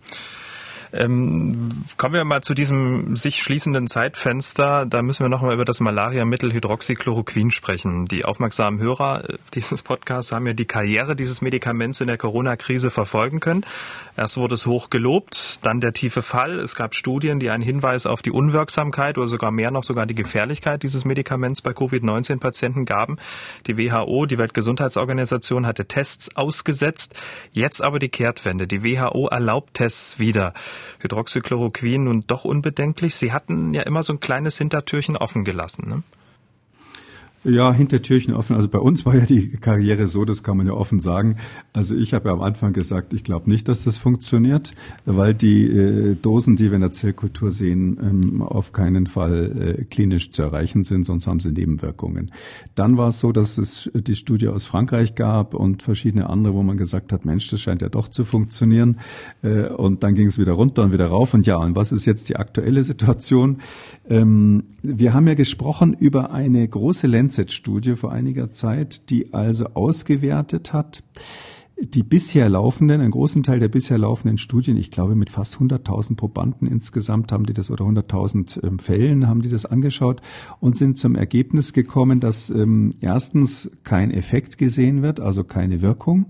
[0.91, 4.85] Ähm, kommen wir mal zu diesem sich schließenden Zeitfenster.
[4.87, 8.05] Da müssen wir nochmal über das Malariamittel Hydroxychloroquin sprechen.
[8.05, 12.89] Die aufmerksamen Hörer äh, dieses Podcasts haben ja die Karriere dieses Medikaments in der Corona-Krise
[12.89, 13.65] verfolgen können.
[14.17, 16.59] Erst wurde es hoch gelobt, dann der tiefe Fall.
[16.59, 20.15] Es gab Studien, die einen Hinweis auf die Unwirksamkeit oder sogar mehr noch sogar die
[20.15, 23.17] Gefährlichkeit dieses Medikaments bei Covid-19-Patienten gaben.
[23.67, 27.13] Die WHO, die Weltgesundheitsorganisation, hatte Tests ausgesetzt.
[27.51, 28.65] Jetzt aber die Kehrtwende.
[28.65, 30.53] Die WHO erlaubt Tests wieder.
[30.99, 33.15] Hydroxychloroquin nun doch unbedenklich.
[33.15, 35.89] Sie hatten ja immer so ein kleines Hintertürchen offen gelassen.
[35.89, 36.03] Ne?
[37.45, 38.57] Ja, Hintertürchen offen.
[38.57, 41.37] Also bei uns war ja die Karriere so, das kann man ja offen sagen.
[41.71, 44.73] Also ich habe ja am Anfang gesagt, ich glaube nicht, dass das funktioniert,
[45.05, 49.83] weil die äh, Dosen, die wir in der Zellkultur sehen, ähm, auf keinen Fall äh,
[49.85, 52.31] klinisch zu erreichen sind, sonst haben sie Nebenwirkungen.
[52.75, 56.63] Dann war es so, dass es die Studie aus Frankreich gab und verschiedene andere, wo
[56.63, 58.97] man gesagt hat, Mensch, das scheint ja doch zu funktionieren.
[59.43, 61.33] Äh, und dann ging es wieder runter und wieder rauf.
[61.33, 63.59] Und ja, und was ist jetzt die aktuelle Situation?
[64.09, 70.73] Ähm, wir haben ja gesprochen über eine große Lancet-Studie vor einiger Zeit, die also ausgewertet
[70.73, 71.03] hat,
[71.79, 76.15] die bisher laufenden, einen großen Teil der bisher laufenden Studien, ich glaube mit fast 100.000
[76.15, 80.21] Probanden insgesamt haben die das oder 100.000 ähm, Fällen haben die das angeschaut
[80.59, 86.25] und sind zum Ergebnis gekommen, dass ähm, erstens kein Effekt gesehen wird, also keine Wirkung.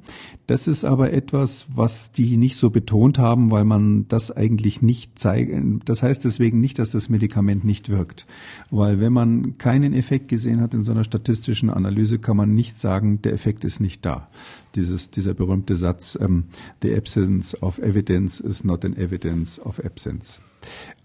[0.50, 5.20] Das ist aber etwas, was die nicht so betont haben, weil man das eigentlich nicht
[5.20, 5.54] zeigt.
[5.86, 8.26] Das heißt deswegen nicht, dass das Medikament nicht wirkt.
[8.72, 12.80] Weil wenn man keinen Effekt gesehen hat in so einer statistischen Analyse, kann man nicht
[12.80, 14.28] sagen, der Effekt ist nicht da.
[14.74, 16.46] Dieses, dieser berühmte Satz, ähm,
[16.82, 20.42] the absence of evidence is not an evidence of absence.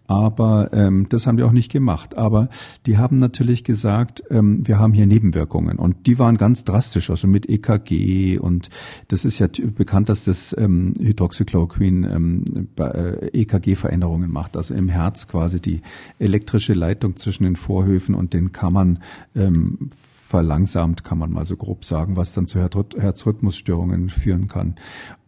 [0.07, 2.17] Aber ähm, das haben die auch nicht gemacht.
[2.17, 2.49] Aber
[2.87, 7.27] die haben natürlich gesagt, ähm, wir haben hier Nebenwirkungen und die waren ganz drastisch, also
[7.27, 8.69] mit EKG und
[9.09, 12.45] das ist ja bekannt, dass das ähm, Hydroxychloroquin ähm,
[12.79, 15.81] äh, EKG-Veränderungen macht, also im Herz quasi die
[16.19, 18.99] elektrische Leitung zwischen den Vorhöfen und den Kammern
[19.35, 19.91] ähm,
[20.35, 24.75] verlangsamt, kann man mal so grob sagen, was dann zu Herzrhythmusstörungen führen kann.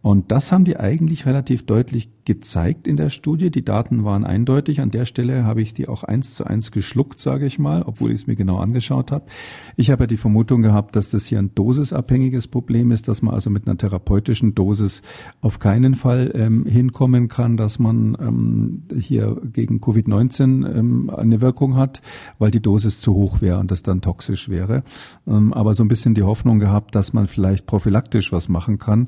[0.01, 3.49] Und das haben die eigentlich relativ deutlich gezeigt in der Studie.
[3.49, 4.81] Die Daten waren eindeutig.
[4.81, 8.11] An der Stelle habe ich die auch eins zu eins geschluckt, sage ich mal, obwohl
[8.11, 9.25] ich es mir genau angeschaut habe.
[9.77, 13.33] Ich habe ja die Vermutung gehabt, dass das hier ein dosisabhängiges Problem ist, dass man
[13.33, 15.03] also mit einer therapeutischen Dosis
[15.39, 21.75] auf keinen Fall ähm, hinkommen kann, dass man ähm, hier gegen Covid-19 ähm, eine Wirkung
[21.75, 22.01] hat,
[22.39, 24.83] weil die Dosis zu hoch wäre und das dann toxisch wäre.
[25.25, 29.07] Ähm, aber so ein bisschen die Hoffnung gehabt, dass man vielleicht prophylaktisch was machen kann.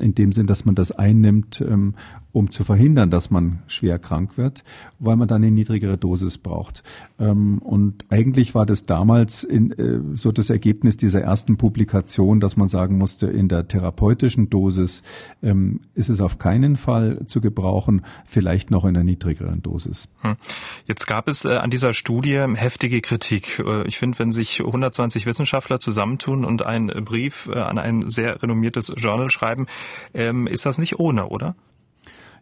[0.00, 1.94] In dem Sinn, dass man das einnimmt, ähm,
[2.36, 4.62] um zu verhindern, dass man schwer krank wird,
[4.98, 6.82] weil man dann eine niedrigere Dosis braucht.
[7.18, 12.58] Ähm, und eigentlich war das damals in, äh, so das Ergebnis dieser ersten Publikation, dass
[12.58, 15.02] man sagen musste, in der therapeutischen Dosis
[15.42, 20.06] ähm, ist es auf keinen Fall zu gebrauchen, vielleicht noch in einer niedrigeren Dosis.
[20.20, 20.36] Hm.
[20.84, 23.62] Jetzt gab es äh, an dieser Studie heftige Kritik.
[23.64, 28.92] Äh, ich finde, wenn sich 120 Wissenschaftler zusammentun und einen Brief an ein sehr renommiertes
[28.94, 29.66] Journal schreiben,
[30.12, 31.54] ähm, ist das nicht ohne, oder?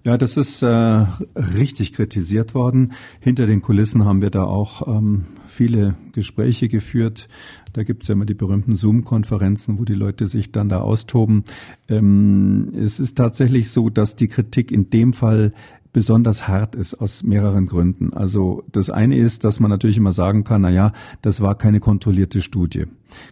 [0.05, 2.93] Ja, das ist äh, richtig kritisiert worden.
[3.21, 7.27] Hinter den Kulissen haben wir da auch ähm, viele Gespräche geführt.
[7.73, 11.45] Da gibt's ja immer die berühmten Zoom-Konferenzen, wo die Leute sich dann da austoben.
[11.89, 15.55] Ähm, es ist tatsächlich so, dass die Kritik in dem Fall
[15.95, 18.13] besonders hart ist aus mehreren Gründen.
[18.13, 21.81] Also das eine ist, dass man natürlich immer sagen kann, na ja, das war keine
[21.81, 22.87] kontrollierte Studie.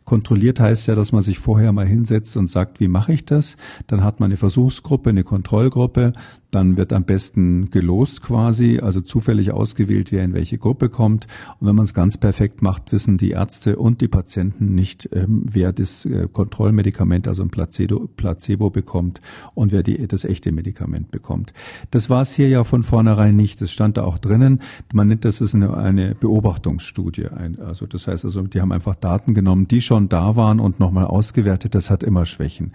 [0.04, 3.56] Kontrolliert heißt ja, dass man sich vorher mal hinsetzt und sagt, wie mache ich das?
[3.88, 6.12] Dann hat man eine Versuchsgruppe, eine Kontrollgruppe,
[6.52, 11.26] dann wird am besten gelost quasi, also zufällig ausgewählt, wer in welche Gruppe kommt.
[11.58, 15.46] Und wenn man es ganz perfekt macht, wissen die Ärzte und die Patienten nicht, ähm,
[15.50, 19.22] wer das äh, Kontrollmedikament, also ein Placebo, Placebo bekommt
[19.54, 21.54] und wer die, das echte Medikament bekommt.
[21.90, 23.62] Das war es hier ja von vornherein nicht.
[23.62, 24.60] Das stand da auch drinnen.
[24.92, 27.28] Man nennt das ist eine, eine Beobachtungsstudie.
[27.64, 31.06] Also das heißt also, die haben einfach Daten genommen, die schon da waren und nochmal
[31.06, 31.74] ausgewertet.
[31.74, 32.72] Das hat immer Schwächen.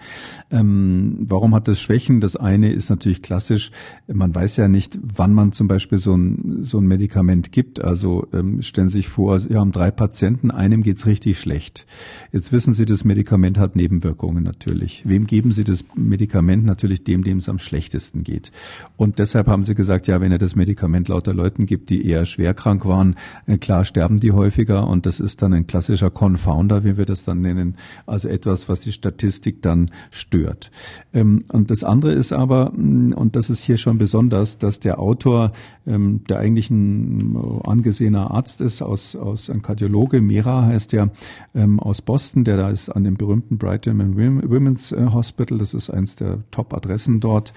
[0.50, 2.20] Ähm, warum hat das Schwächen?
[2.20, 3.67] Das eine ist natürlich klassisch
[4.06, 7.82] man weiß ja nicht, wann man zum Beispiel so ein, so ein Medikament gibt.
[7.82, 11.86] Also ähm, stellen Sie sich vor, Sie haben drei Patienten, einem geht's richtig schlecht.
[12.32, 15.02] Jetzt wissen Sie, das Medikament hat Nebenwirkungen natürlich.
[15.06, 16.64] Wem geben Sie das Medikament?
[16.64, 18.50] Natürlich dem, dem es am schlechtesten geht.
[18.96, 22.24] Und deshalb haben Sie gesagt, ja, wenn er das Medikament lauter Leuten gibt, die eher
[22.24, 26.78] schwer krank waren, äh, klar sterben die häufiger und das ist dann ein klassischer Confounder
[26.84, 27.76] wie wir das dann nennen,
[28.06, 30.70] also etwas, was die Statistik dann stört.
[31.12, 34.98] Ähm, und das andere ist aber, mm, und das ist hier schon besonders, dass der
[34.98, 35.52] Autor,
[35.86, 41.10] ähm, der eigentlich ein angesehener Arzt ist, aus, aus ein Kardiologe, Mera heißt der,
[41.54, 45.74] ähm, aus Boston, der da ist an dem berühmten Brigham and Women's äh, Hospital, das
[45.74, 47.52] ist eins der Top-Adressen dort,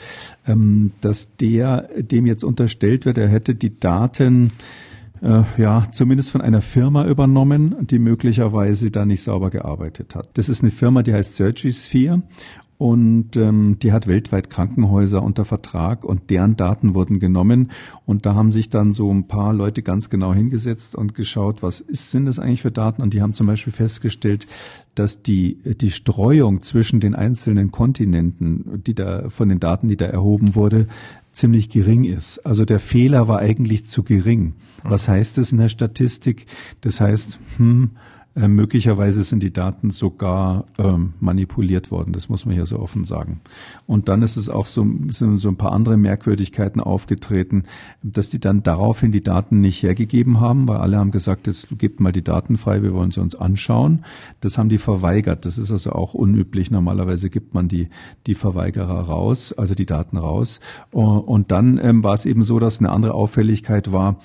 [1.02, 4.52] dass der dem jetzt unterstellt wird, er hätte die Daten
[5.22, 10.30] äh, ja, zumindest von einer Firma übernommen, die möglicherweise da nicht sauber gearbeitet hat.
[10.34, 12.24] Das ist eine Firma, die heißt Surgisphere
[12.82, 17.70] und ähm, die hat weltweit Krankenhäuser unter Vertrag und deren Daten wurden genommen
[18.08, 21.80] und da haben sich dann so ein paar Leute ganz genau hingesetzt und geschaut, was
[21.80, 24.48] ist, sind das eigentlich für Daten und die haben zum Beispiel festgestellt,
[24.96, 30.08] dass die die Streuung zwischen den einzelnen Kontinenten, die da von den Daten, die da
[30.08, 30.88] erhoben wurde,
[31.32, 32.40] ziemlich gering ist.
[32.48, 34.56] Also der Fehler war eigentlich zu gering.
[34.84, 36.48] Was heißt das in der Statistik?
[36.82, 37.92] Das heißt, hm,
[38.34, 42.14] äh, möglicherweise sind die Daten sogar ähm, manipuliert worden.
[42.14, 43.42] Das muss man hier so offen sagen.
[43.88, 47.64] Und dann ist es auch so, sind so ein paar andere Merkwürdigkeiten aufgetreten,
[48.02, 52.00] dass die dann daraufhin die Daten nicht hergegeben haben, weil alle haben gesagt, jetzt gebt
[52.00, 54.06] mal die Daten frei, wir wollen sie uns anschauen.
[54.40, 55.44] Das haben die verweigert.
[55.44, 56.72] Das ist also auch unüblich.
[56.72, 57.90] Normalerweise gibt man die,
[58.28, 60.62] die Verweigerer raus, also die Daten raus.
[60.92, 64.20] Und dann ähm, war es eben so, dass eine andere Auffälligkeit war,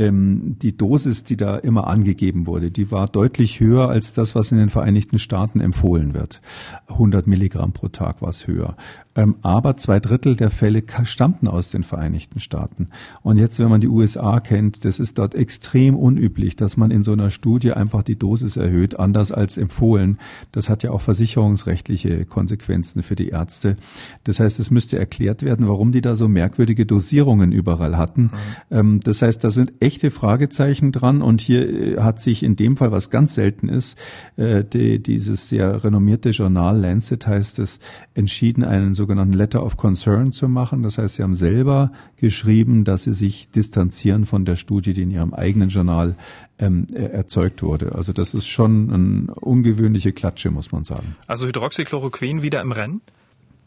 [0.00, 4.50] ähm, die Dosis, die da immer angegeben wurde, die war deutlich höher als das, was
[4.50, 6.40] in den Vereinigten Staaten empfohlen wird.
[6.88, 8.76] 100 Milligramm pro Tag war es höher.
[9.20, 12.88] Ähm, aber zwei Drittel der Fälle stammten aus den Vereinigten Staaten.
[13.22, 17.02] Und jetzt, wenn man die USA kennt, das ist dort extrem unüblich, dass man in
[17.02, 20.18] so einer Studie einfach die Dosis erhöht, anders als empfohlen.
[20.52, 23.76] Das hat ja auch versicherungsrechtliche Konsequenzen für die Ärzte.
[24.24, 28.22] Das heißt, es müsste erklärt werden, warum die da so merkwürdige Dosierungen überall hatten.
[28.22, 28.30] Mhm.
[28.70, 31.20] Ähm, das heißt, da sind echte Fragezeichen dran.
[31.20, 33.98] Und hier äh, hat sich in dem Fall, was ganz selten ist,
[34.36, 37.80] äh, die, dieses sehr renommierte Journal Lancet heißt es,
[38.14, 40.82] entschieden, einen sogenannten Letter of Concern zu machen.
[40.82, 45.10] Das heißt, sie haben selber geschrieben, dass sie sich distanzieren von der Studie, die in
[45.10, 46.16] ihrem eigenen Journal
[46.58, 47.94] ähm, erzeugt wurde.
[47.94, 51.16] Also das ist schon eine ungewöhnliche Klatsche, muss man sagen.
[51.26, 53.00] Also Hydroxychloroquin wieder im Rennen?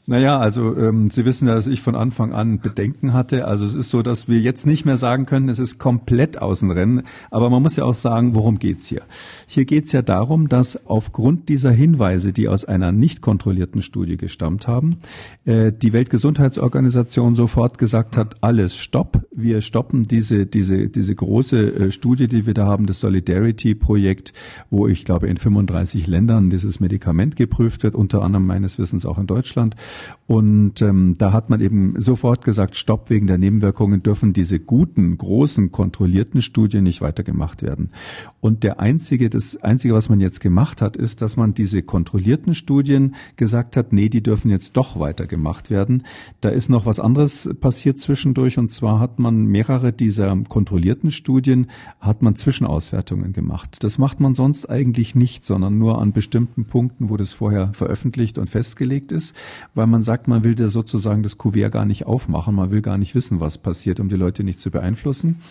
[0.05, 3.47] Naja, also ähm, Sie wissen ja, dass ich von Anfang an Bedenken hatte.
[3.47, 7.03] Also es ist so, dass wir jetzt nicht mehr sagen können, es ist komplett Außenrennen.
[7.31, 9.03] Aber man muss ja auch sagen, worum geht's hier?
[9.47, 14.67] Hier geht's ja darum, dass aufgrund dieser Hinweise, die aus einer nicht kontrollierten Studie gestammt
[14.67, 14.97] haben,
[15.45, 19.21] äh, die Weltgesundheitsorganisation sofort gesagt hat, alles stopp.
[19.31, 24.33] Wir stoppen diese, diese, diese große äh, Studie, die wir da haben, das Solidarity-Projekt,
[24.69, 29.17] wo ich glaube in 35 Ländern dieses Medikament geprüft wird, unter anderem meines Wissens auch
[29.17, 29.77] in Deutschland.
[30.25, 35.17] Und ähm, da hat man eben sofort gesagt, stopp, wegen der Nebenwirkungen dürfen diese guten,
[35.17, 37.91] großen, kontrollierten Studien nicht weitergemacht werden.
[38.39, 42.55] Und der einzige, das einzige, was man jetzt gemacht hat, ist, dass man diese kontrollierten
[42.55, 46.03] Studien gesagt hat, nee, die dürfen jetzt doch weitergemacht werden.
[46.39, 48.57] Da ist noch was anderes passiert zwischendurch.
[48.57, 51.67] Und zwar hat man mehrere dieser kontrollierten Studien,
[51.99, 53.83] hat man Zwischenauswertungen gemacht.
[53.83, 58.37] Das macht man sonst eigentlich nicht, sondern nur an bestimmten Punkten, wo das vorher veröffentlicht
[58.37, 59.35] und festgelegt ist,
[59.73, 62.97] weil man sagt, man will da sozusagen das Kuvert gar nicht aufmachen, man will gar
[62.97, 65.41] nicht wissen, was passiert, um die Leute nicht zu beeinflussen.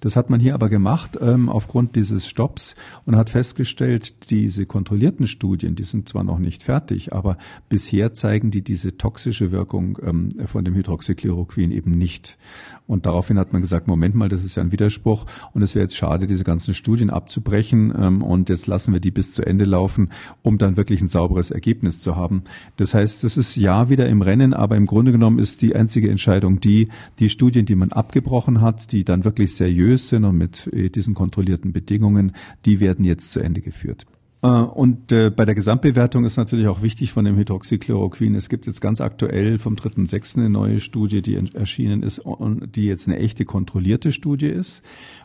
[0.00, 5.26] Das hat man hier aber gemacht ähm, aufgrund dieses Stopps und hat festgestellt, diese kontrollierten
[5.26, 10.28] Studien, die sind zwar noch nicht fertig, aber bisher zeigen die diese toxische Wirkung ähm,
[10.46, 12.38] von dem Hydroxychloroquin eben nicht.
[12.86, 15.84] Und daraufhin hat man gesagt, Moment mal, das ist ja ein Widerspruch und es wäre
[15.84, 19.64] jetzt schade, diese ganzen Studien abzubrechen ähm, und jetzt lassen wir die bis zu Ende
[19.64, 20.10] laufen,
[20.42, 22.44] um dann wirklich ein sauberes Ergebnis zu haben.
[22.76, 26.10] Das heißt, es ist ja wieder im Rennen, aber im Grunde genommen ist die einzige
[26.10, 30.68] Entscheidung die, die Studien, die man abgebrochen hat, die dann wirklich seriös sind und mit
[30.72, 32.32] äh, diesen kontrollierten Bedingungen,
[32.64, 34.06] die werden jetzt zu Ende geführt.
[34.42, 38.34] Äh, und äh, bei der Gesamtbewertung ist natürlich auch wichtig von dem Hydroxychloroquin.
[38.34, 40.38] Es gibt jetzt ganz aktuell vom 3.6.
[40.38, 44.82] eine neue Studie, die erschienen ist und die jetzt eine echte kontrollierte Studie ist,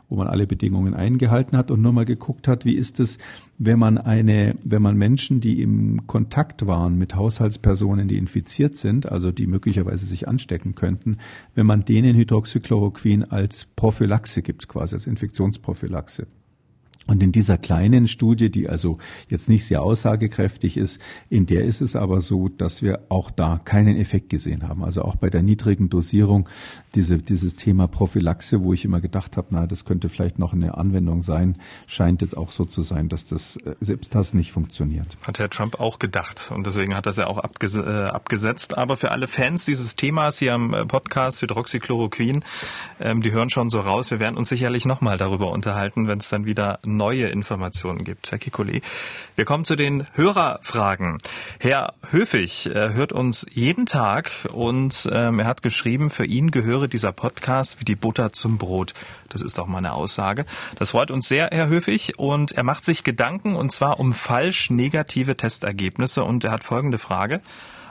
[0.10, 3.18] wo man alle Bedingungen eingehalten hat und nur mal geguckt hat, wie ist es,
[3.58, 9.12] wenn man eine, wenn man Menschen, die im Kontakt waren mit Haushaltspersonen, die infiziert sind,
[9.12, 11.18] also die möglicherweise sich anstecken könnten,
[11.54, 16.28] wenn man denen Hydroxychloroquin als Prophylaxe gibt, quasi als Infektionsprophylaxe.
[17.08, 21.82] Und in dieser kleinen Studie, die also jetzt nicht sehr aussagekräftig ist, in der ist
[21.82, 24.84] es aber so, dass wir auch da keinen Effekt gesehen haben.
[24.84, 26.48] Also auch bei der niedrigen Dosierung
[26.94, 30.78] diese, dieses Thema Prophylaxe, wo ich immer gedacht habe, na, das könnte vielleicht noch eine
[30.78, 35.18] Anwendung sein, scheint jetzt auch so zu sein, dass das äh, selbst das nicht funktioniert.
[35.26, 38.78] Hat Herr Trump auch gedacht und deswegen hat das ja auch abges äh, abgesetzt.
[38.78, 42.44] Aber für alle Fans dieses Themas hier am äh, Podcast Hydroxychloroquin,
[43.00, 44.12] ähm, die hören schon so raus.
[44.12, 48.32] Wir werden uns sicherlich nochmal darüber unterhalten, wenn es dann wieder neue Informationen gibt.
[48.32, 48.82] Herr Kikuli,
[49.36, 51.18] wir kommen zu den Hörerfragen.
[51.60, 57.12] Herr Höfig hört uns jeden Tag und ähm, er hat geschrieben, für ihn gehöre dieser
[57.12, 58.94] Podcast wie die Butter zum Brot.
[59.30, 60.46] Das ist doch mal eine Aussage.
[60.78, 62.20] Das freut uns sehr, Herr Höfig.
[62.20, 66.98] Und er macht sich Gedanken und zwar um falsch negative Testergebnisse und er hat folgende
[66.98, 67.42] Frage.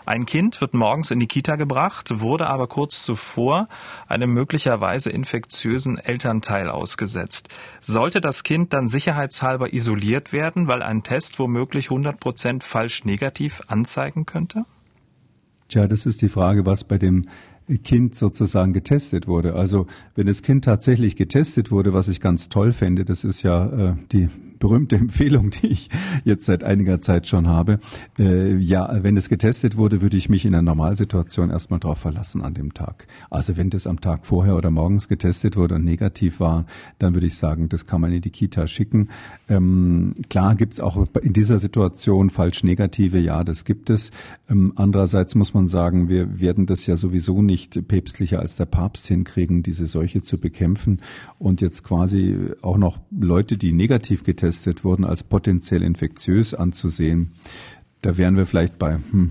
[0.07, 3.69] Ein Kind wird morgens in die Kita gebracht, wurde aber kurz zuvor
[4.09, 7.49] einem möglicherweise infektiösen Elternteil ausgesetzt.
[7.81, 13.61] Sollte das Kind dann sicherheitshalber isoliert werden, weil ein Test womöglich 100 Prozent falsch negativ
[13.69, 14.65] anzeigen könnte?
[15.69, 17.27] Tja, das ist die Frage, was bei dem
[17.85, 19.55] Kind sozusagen getestet wurde.
[19.55, 19.87] Also
[20.17, 23.95] wenn das Kind tatsächlich getestet wurde, was ich ganz toll fände, das ist ja äh,
[24.11, 24.29] die
[24.61, 25.91] berühmte Empfehlung, die ich
[26.25, 27.81] jetzt seit einiger Zeit schon habe.
[28.17, 32.43] Äh, ja, wenn es getestet wurde, würde ich mich in einer Normalsituation erstmal darauf verlassen
[32.43, 33.09] an dem Tag.
[33.31, 36.67] Also wenn das am Tag vorher oder morgens getestet wurde und negativ war,
[36.99, 39.09] dann würde ich sagen, das kann man in die Kita schicken.
[39.49, 44.11] Ähm, klar gibt es auch in dieser Situation falsch negative, ja, das gibt es.
[44.49, 49.07] Ähm, andererseits muss man sagen, wir werden das ja sowieso nicht päpstlicher als der Papst
[49.07, 51.01] hinkriegen, diese Seuche zu bekämpfen.
[51.39, 57.33] Und jetzt quasi auch noch Leute, die negativ getestet getestet wurden, als potenziell infektiös anzusehen.
[58.03, 59.31] Da wären wir vielleicht bei hm,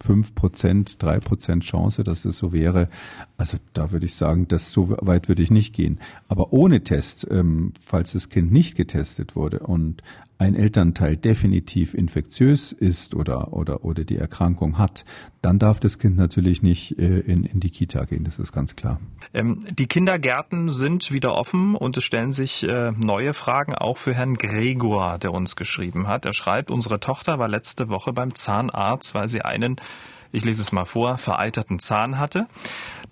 [0.00, 2.88] 5 Prozent, 3 Prozent Chance, dass das so wäre.
[3.36, 5.98] Also da würde ich sagen, dass so weit würde ich nicht gehen.
[6.28, 10.02] Aber ohne Test, ähm, falls das Kind nicht getestet wurde und
[10.44, 15.04] ein Elternteil definitiv infektiös ist oder, oder, oder die Erkrankung hat,
[15.42, 18.76] dann darf das Kind natürlich nicht äh, in, in die Kita gehen, das ist ganz
[18.76, 19.00] klar.
[19.32, 24.14] Ähm, die Kindergärten sind wieder offen und es stellen sich äh, neue Fragen auch für
[24.14, 26.24] Herrn Gregor, der uns geschrieben hat.
[26.24, 29.76] Er schreibt, unsere Tochter war letzte Woche beim Zahnarzt, weil sie einen
[30.34, 32.46] ich lese es mal vor, vereiterten Zahn hatte.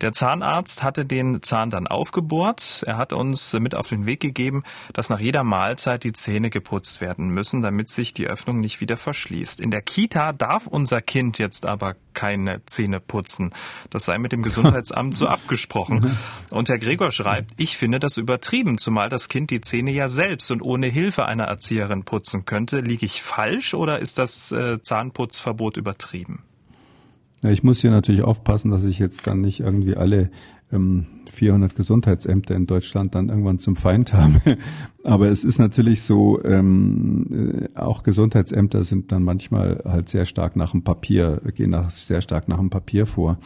[0.02, 2.82] Der Zahnarzt hatte den Zahn dann aufgebohrt.
[2.88, 7.00] Er hat uns mit auf den Weg gegeben, dass nach jeder Mahlzeit die Zähne geputzt
[7.00, 9.60] werden müssen, damit sich die Öffnung nicht wieder verschließt.
[9.60, 13.54] In der Kita darf unser Kind jetzt aber keine Zähne putzen.
[13.90, 16.18] Das sei mit dem Gesundheitsamt so abgesprochen.
[16.50, 20.50] Und Herr Gregor schreibt, ich finde das übertrieben, zumal das Kind die Zähne ja selbst
[20.50, 22.80] und ohne Hilfe einer Erzieherin putzen könnte.
[22.80, 26.42] Liege ich falsch oder ist das äh, Zahnputzverbot übertrieben?
[27.42, 30.30] Ja, ich muss hier natürlich aufpassen, dass ich jetzt dann nicht irgendwie alle
[30.72, 34.40] ähm, 400 Gesundheitsämter in Deutschland dann irgendwann zum Feind habe.
[35.04, 40.56] Aber es ist natürlich so, ähm, äh, auch Gesundheitsämter sind dann manchmal halt sehr stark
[40.56, 43.38] nach dem Papier, gehen nach, sehr stark nach dem Papier vor.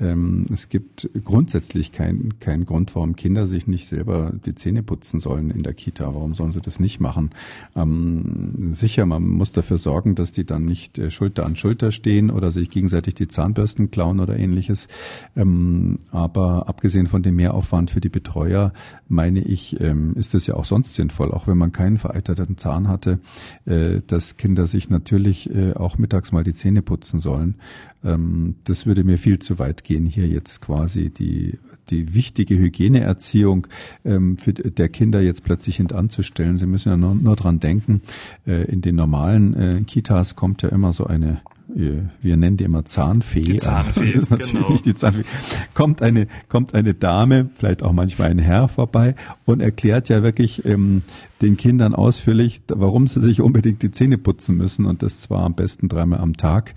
[0.00, 5.18] Ähm, es gibt grundsätzlich keinen kein Grund, warum Kinder sich nicht selber die Zähne putzen
[5.18, 6.14] sollen in der Kita.
[6.14, 7.30] Warum sollen sie das nicht machen?
[7.74, 12.30] Ähm, sicher, man muss dafür sorgen, dass die dann nicht äh, Schulter an Schulter stehen
[12.30, 14.88] oder sich gegenseitig die Zahnbürsten klauen oder ähnliches.
[15.36, 18.72] Ähm, aber abgesehen von dem Mehraufwand für die Betreuer,
[19.08, 22.88] meine ich, ähm, ist es ja auch sonst sinnvoll, auch wenn man keinen vereiterten Zahn
[22.88, 23.18] hatte,
[23.66, 27.56] äh, dass Kinder sich natürlich äh, auch mittags mal die Zähne putzen sollen.
[28.04, 31.58] Ähm, das würde mir viel zu weit gehen, hier jetzt quasi die
[31.90, 33.66] die wichtige Hygieneerziehung
[34.04, 36.56] ähm, für der Kinder jetzt plötzlich hintanzustellen.
[36.56, 38.02] Sie müssen ja nur, nur dran denken,
[38.46, 42.84] äh, in den normalen äh, Kitas kommt ja immer so eine wir nennen die immer
[42.84, 43.42] Zahnfee.
[43.42, 44.70] Die Zahnfee, das ist natürlich genau.
[44.70, 45.24] nicht die Zahnfee.
[45.74, 49.14] Kommt eine, kommt eine Dame, vielleicht auch manchmal ein Herr vorbei
[49.44, 51.02] und erklärt ja wirklich ähm,
[51.42, 55.54] den Kindern ausführlich, warum sie sich unbedingt die Zähne putzen müssen und das zwar am
[55.54, 56.74] besten dreimal am Tag.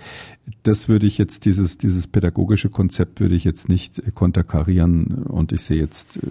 [0.64, 5.62] Das würde ich jetzt, dieses, dieses pädagogische Konzept würde ich jetzt nicht konterkarieren und ich
[5.62, 6.22] sehe jetzt äh,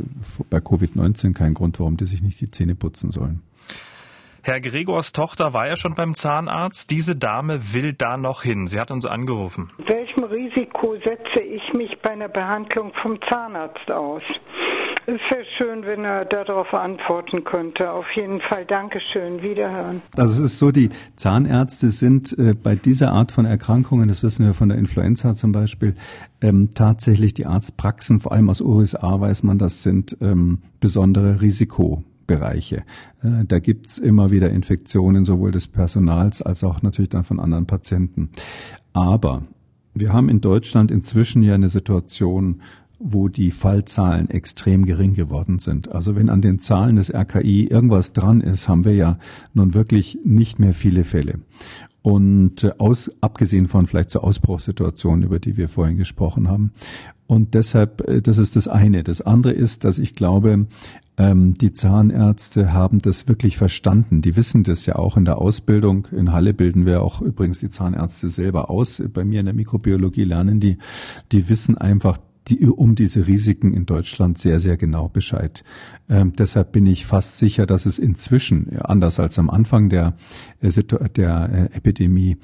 [0.50, 3.40] bei Covid-19 keinen Grund, warum die sich nicht die Zähne putzen sollen.
[4.42, 6.90] Herr Gregors Tochter war ja schon beim Zahnarzt.
[6.90, 8.66] Diese Dame will da noch hin.
[8.66, 9.70] Sie hat uns angerufen.
[9.86, 14.22] Welchem Risiko setze ich mich bei einer Behandlung vom Zahnarzt aus?
[15.06, 17.90] Es wäre schön, wenn er darauf antworten könnte.
[17.90, 19.42] Auf jeden Fall Dankeschön.
[19.42, 20.02] Wiederhören.
[20.16, 24.46] Also es ist so, die Zahnärzte sind äh, bei dieser Art von Erkrankungen, das wissen
[24.46, 25.96] wir von der Influenza zum Beispiel,
[26.40, 32.04] ähm, tatsächlich die Arztpraxen, vor allem aus USA weiß man, das sind ähm, besondere Risiko.
[32.30, 32.84] Bereiche.
[33.24, 37.66] Äh, da gibt's immer wieder Infektionen, sowohl des Personals als auch natürlich dann von anderen
[37.66, 38.28] Patienten.
[38.92, 39.42] Aber
[39.94, 42.62] wir haben in Deutschland inzwischen ja eine Situation,
[43.00, 45.90] wo die Fallzahlen extrem gering geworden sind.
[45.90, 49.18] Also wenn an den Zahlen des RKI irgendwas dran ist, haben wir ja
[49.52, 51.40] nun wirklich nicht mehr viele Fälle.
[52.02, 56.70] Und äh, aus, abgesehen von vielleicht zur Ausbruchssituation, über die wir vorhin gesprochen haben.
[57.26, 59.02] Und deshalb, äh, das ist das eine.
[59.02, 60.66] Das andere ist, dass ich glaube,
[61.20, 64.22] ähm, die Zahnärzte haben das wirklich verstanden.
[64.22, 66.08] Die wissen das ja auch in der Ausbildung.
[66.12, 69.02] In Halle bilden wir auch übrigens die Zahnärzte selber aus.
[69.12, 70.78] Bei mir in der Mikrobiologie lernen die,
[71.30, 72.16] die wissen einfach,
[72.48, 75.62] die, um diese Risiken in Deutschland sehr, sehr genau Bescheid.
[76.08, 80.16] Ähm, deshalb bin ich fast sicher, dass es inzwischen, anders als am Anfang der,
[80.62, 80.70] äh,
[81.14, 82.38] der äh, Epidemie,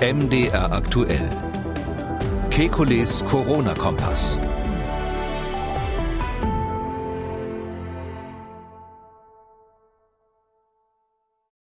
[0.00, 1.28] MDR aktuell.
[2.50, 4.38] Kekules Corona-Kompass.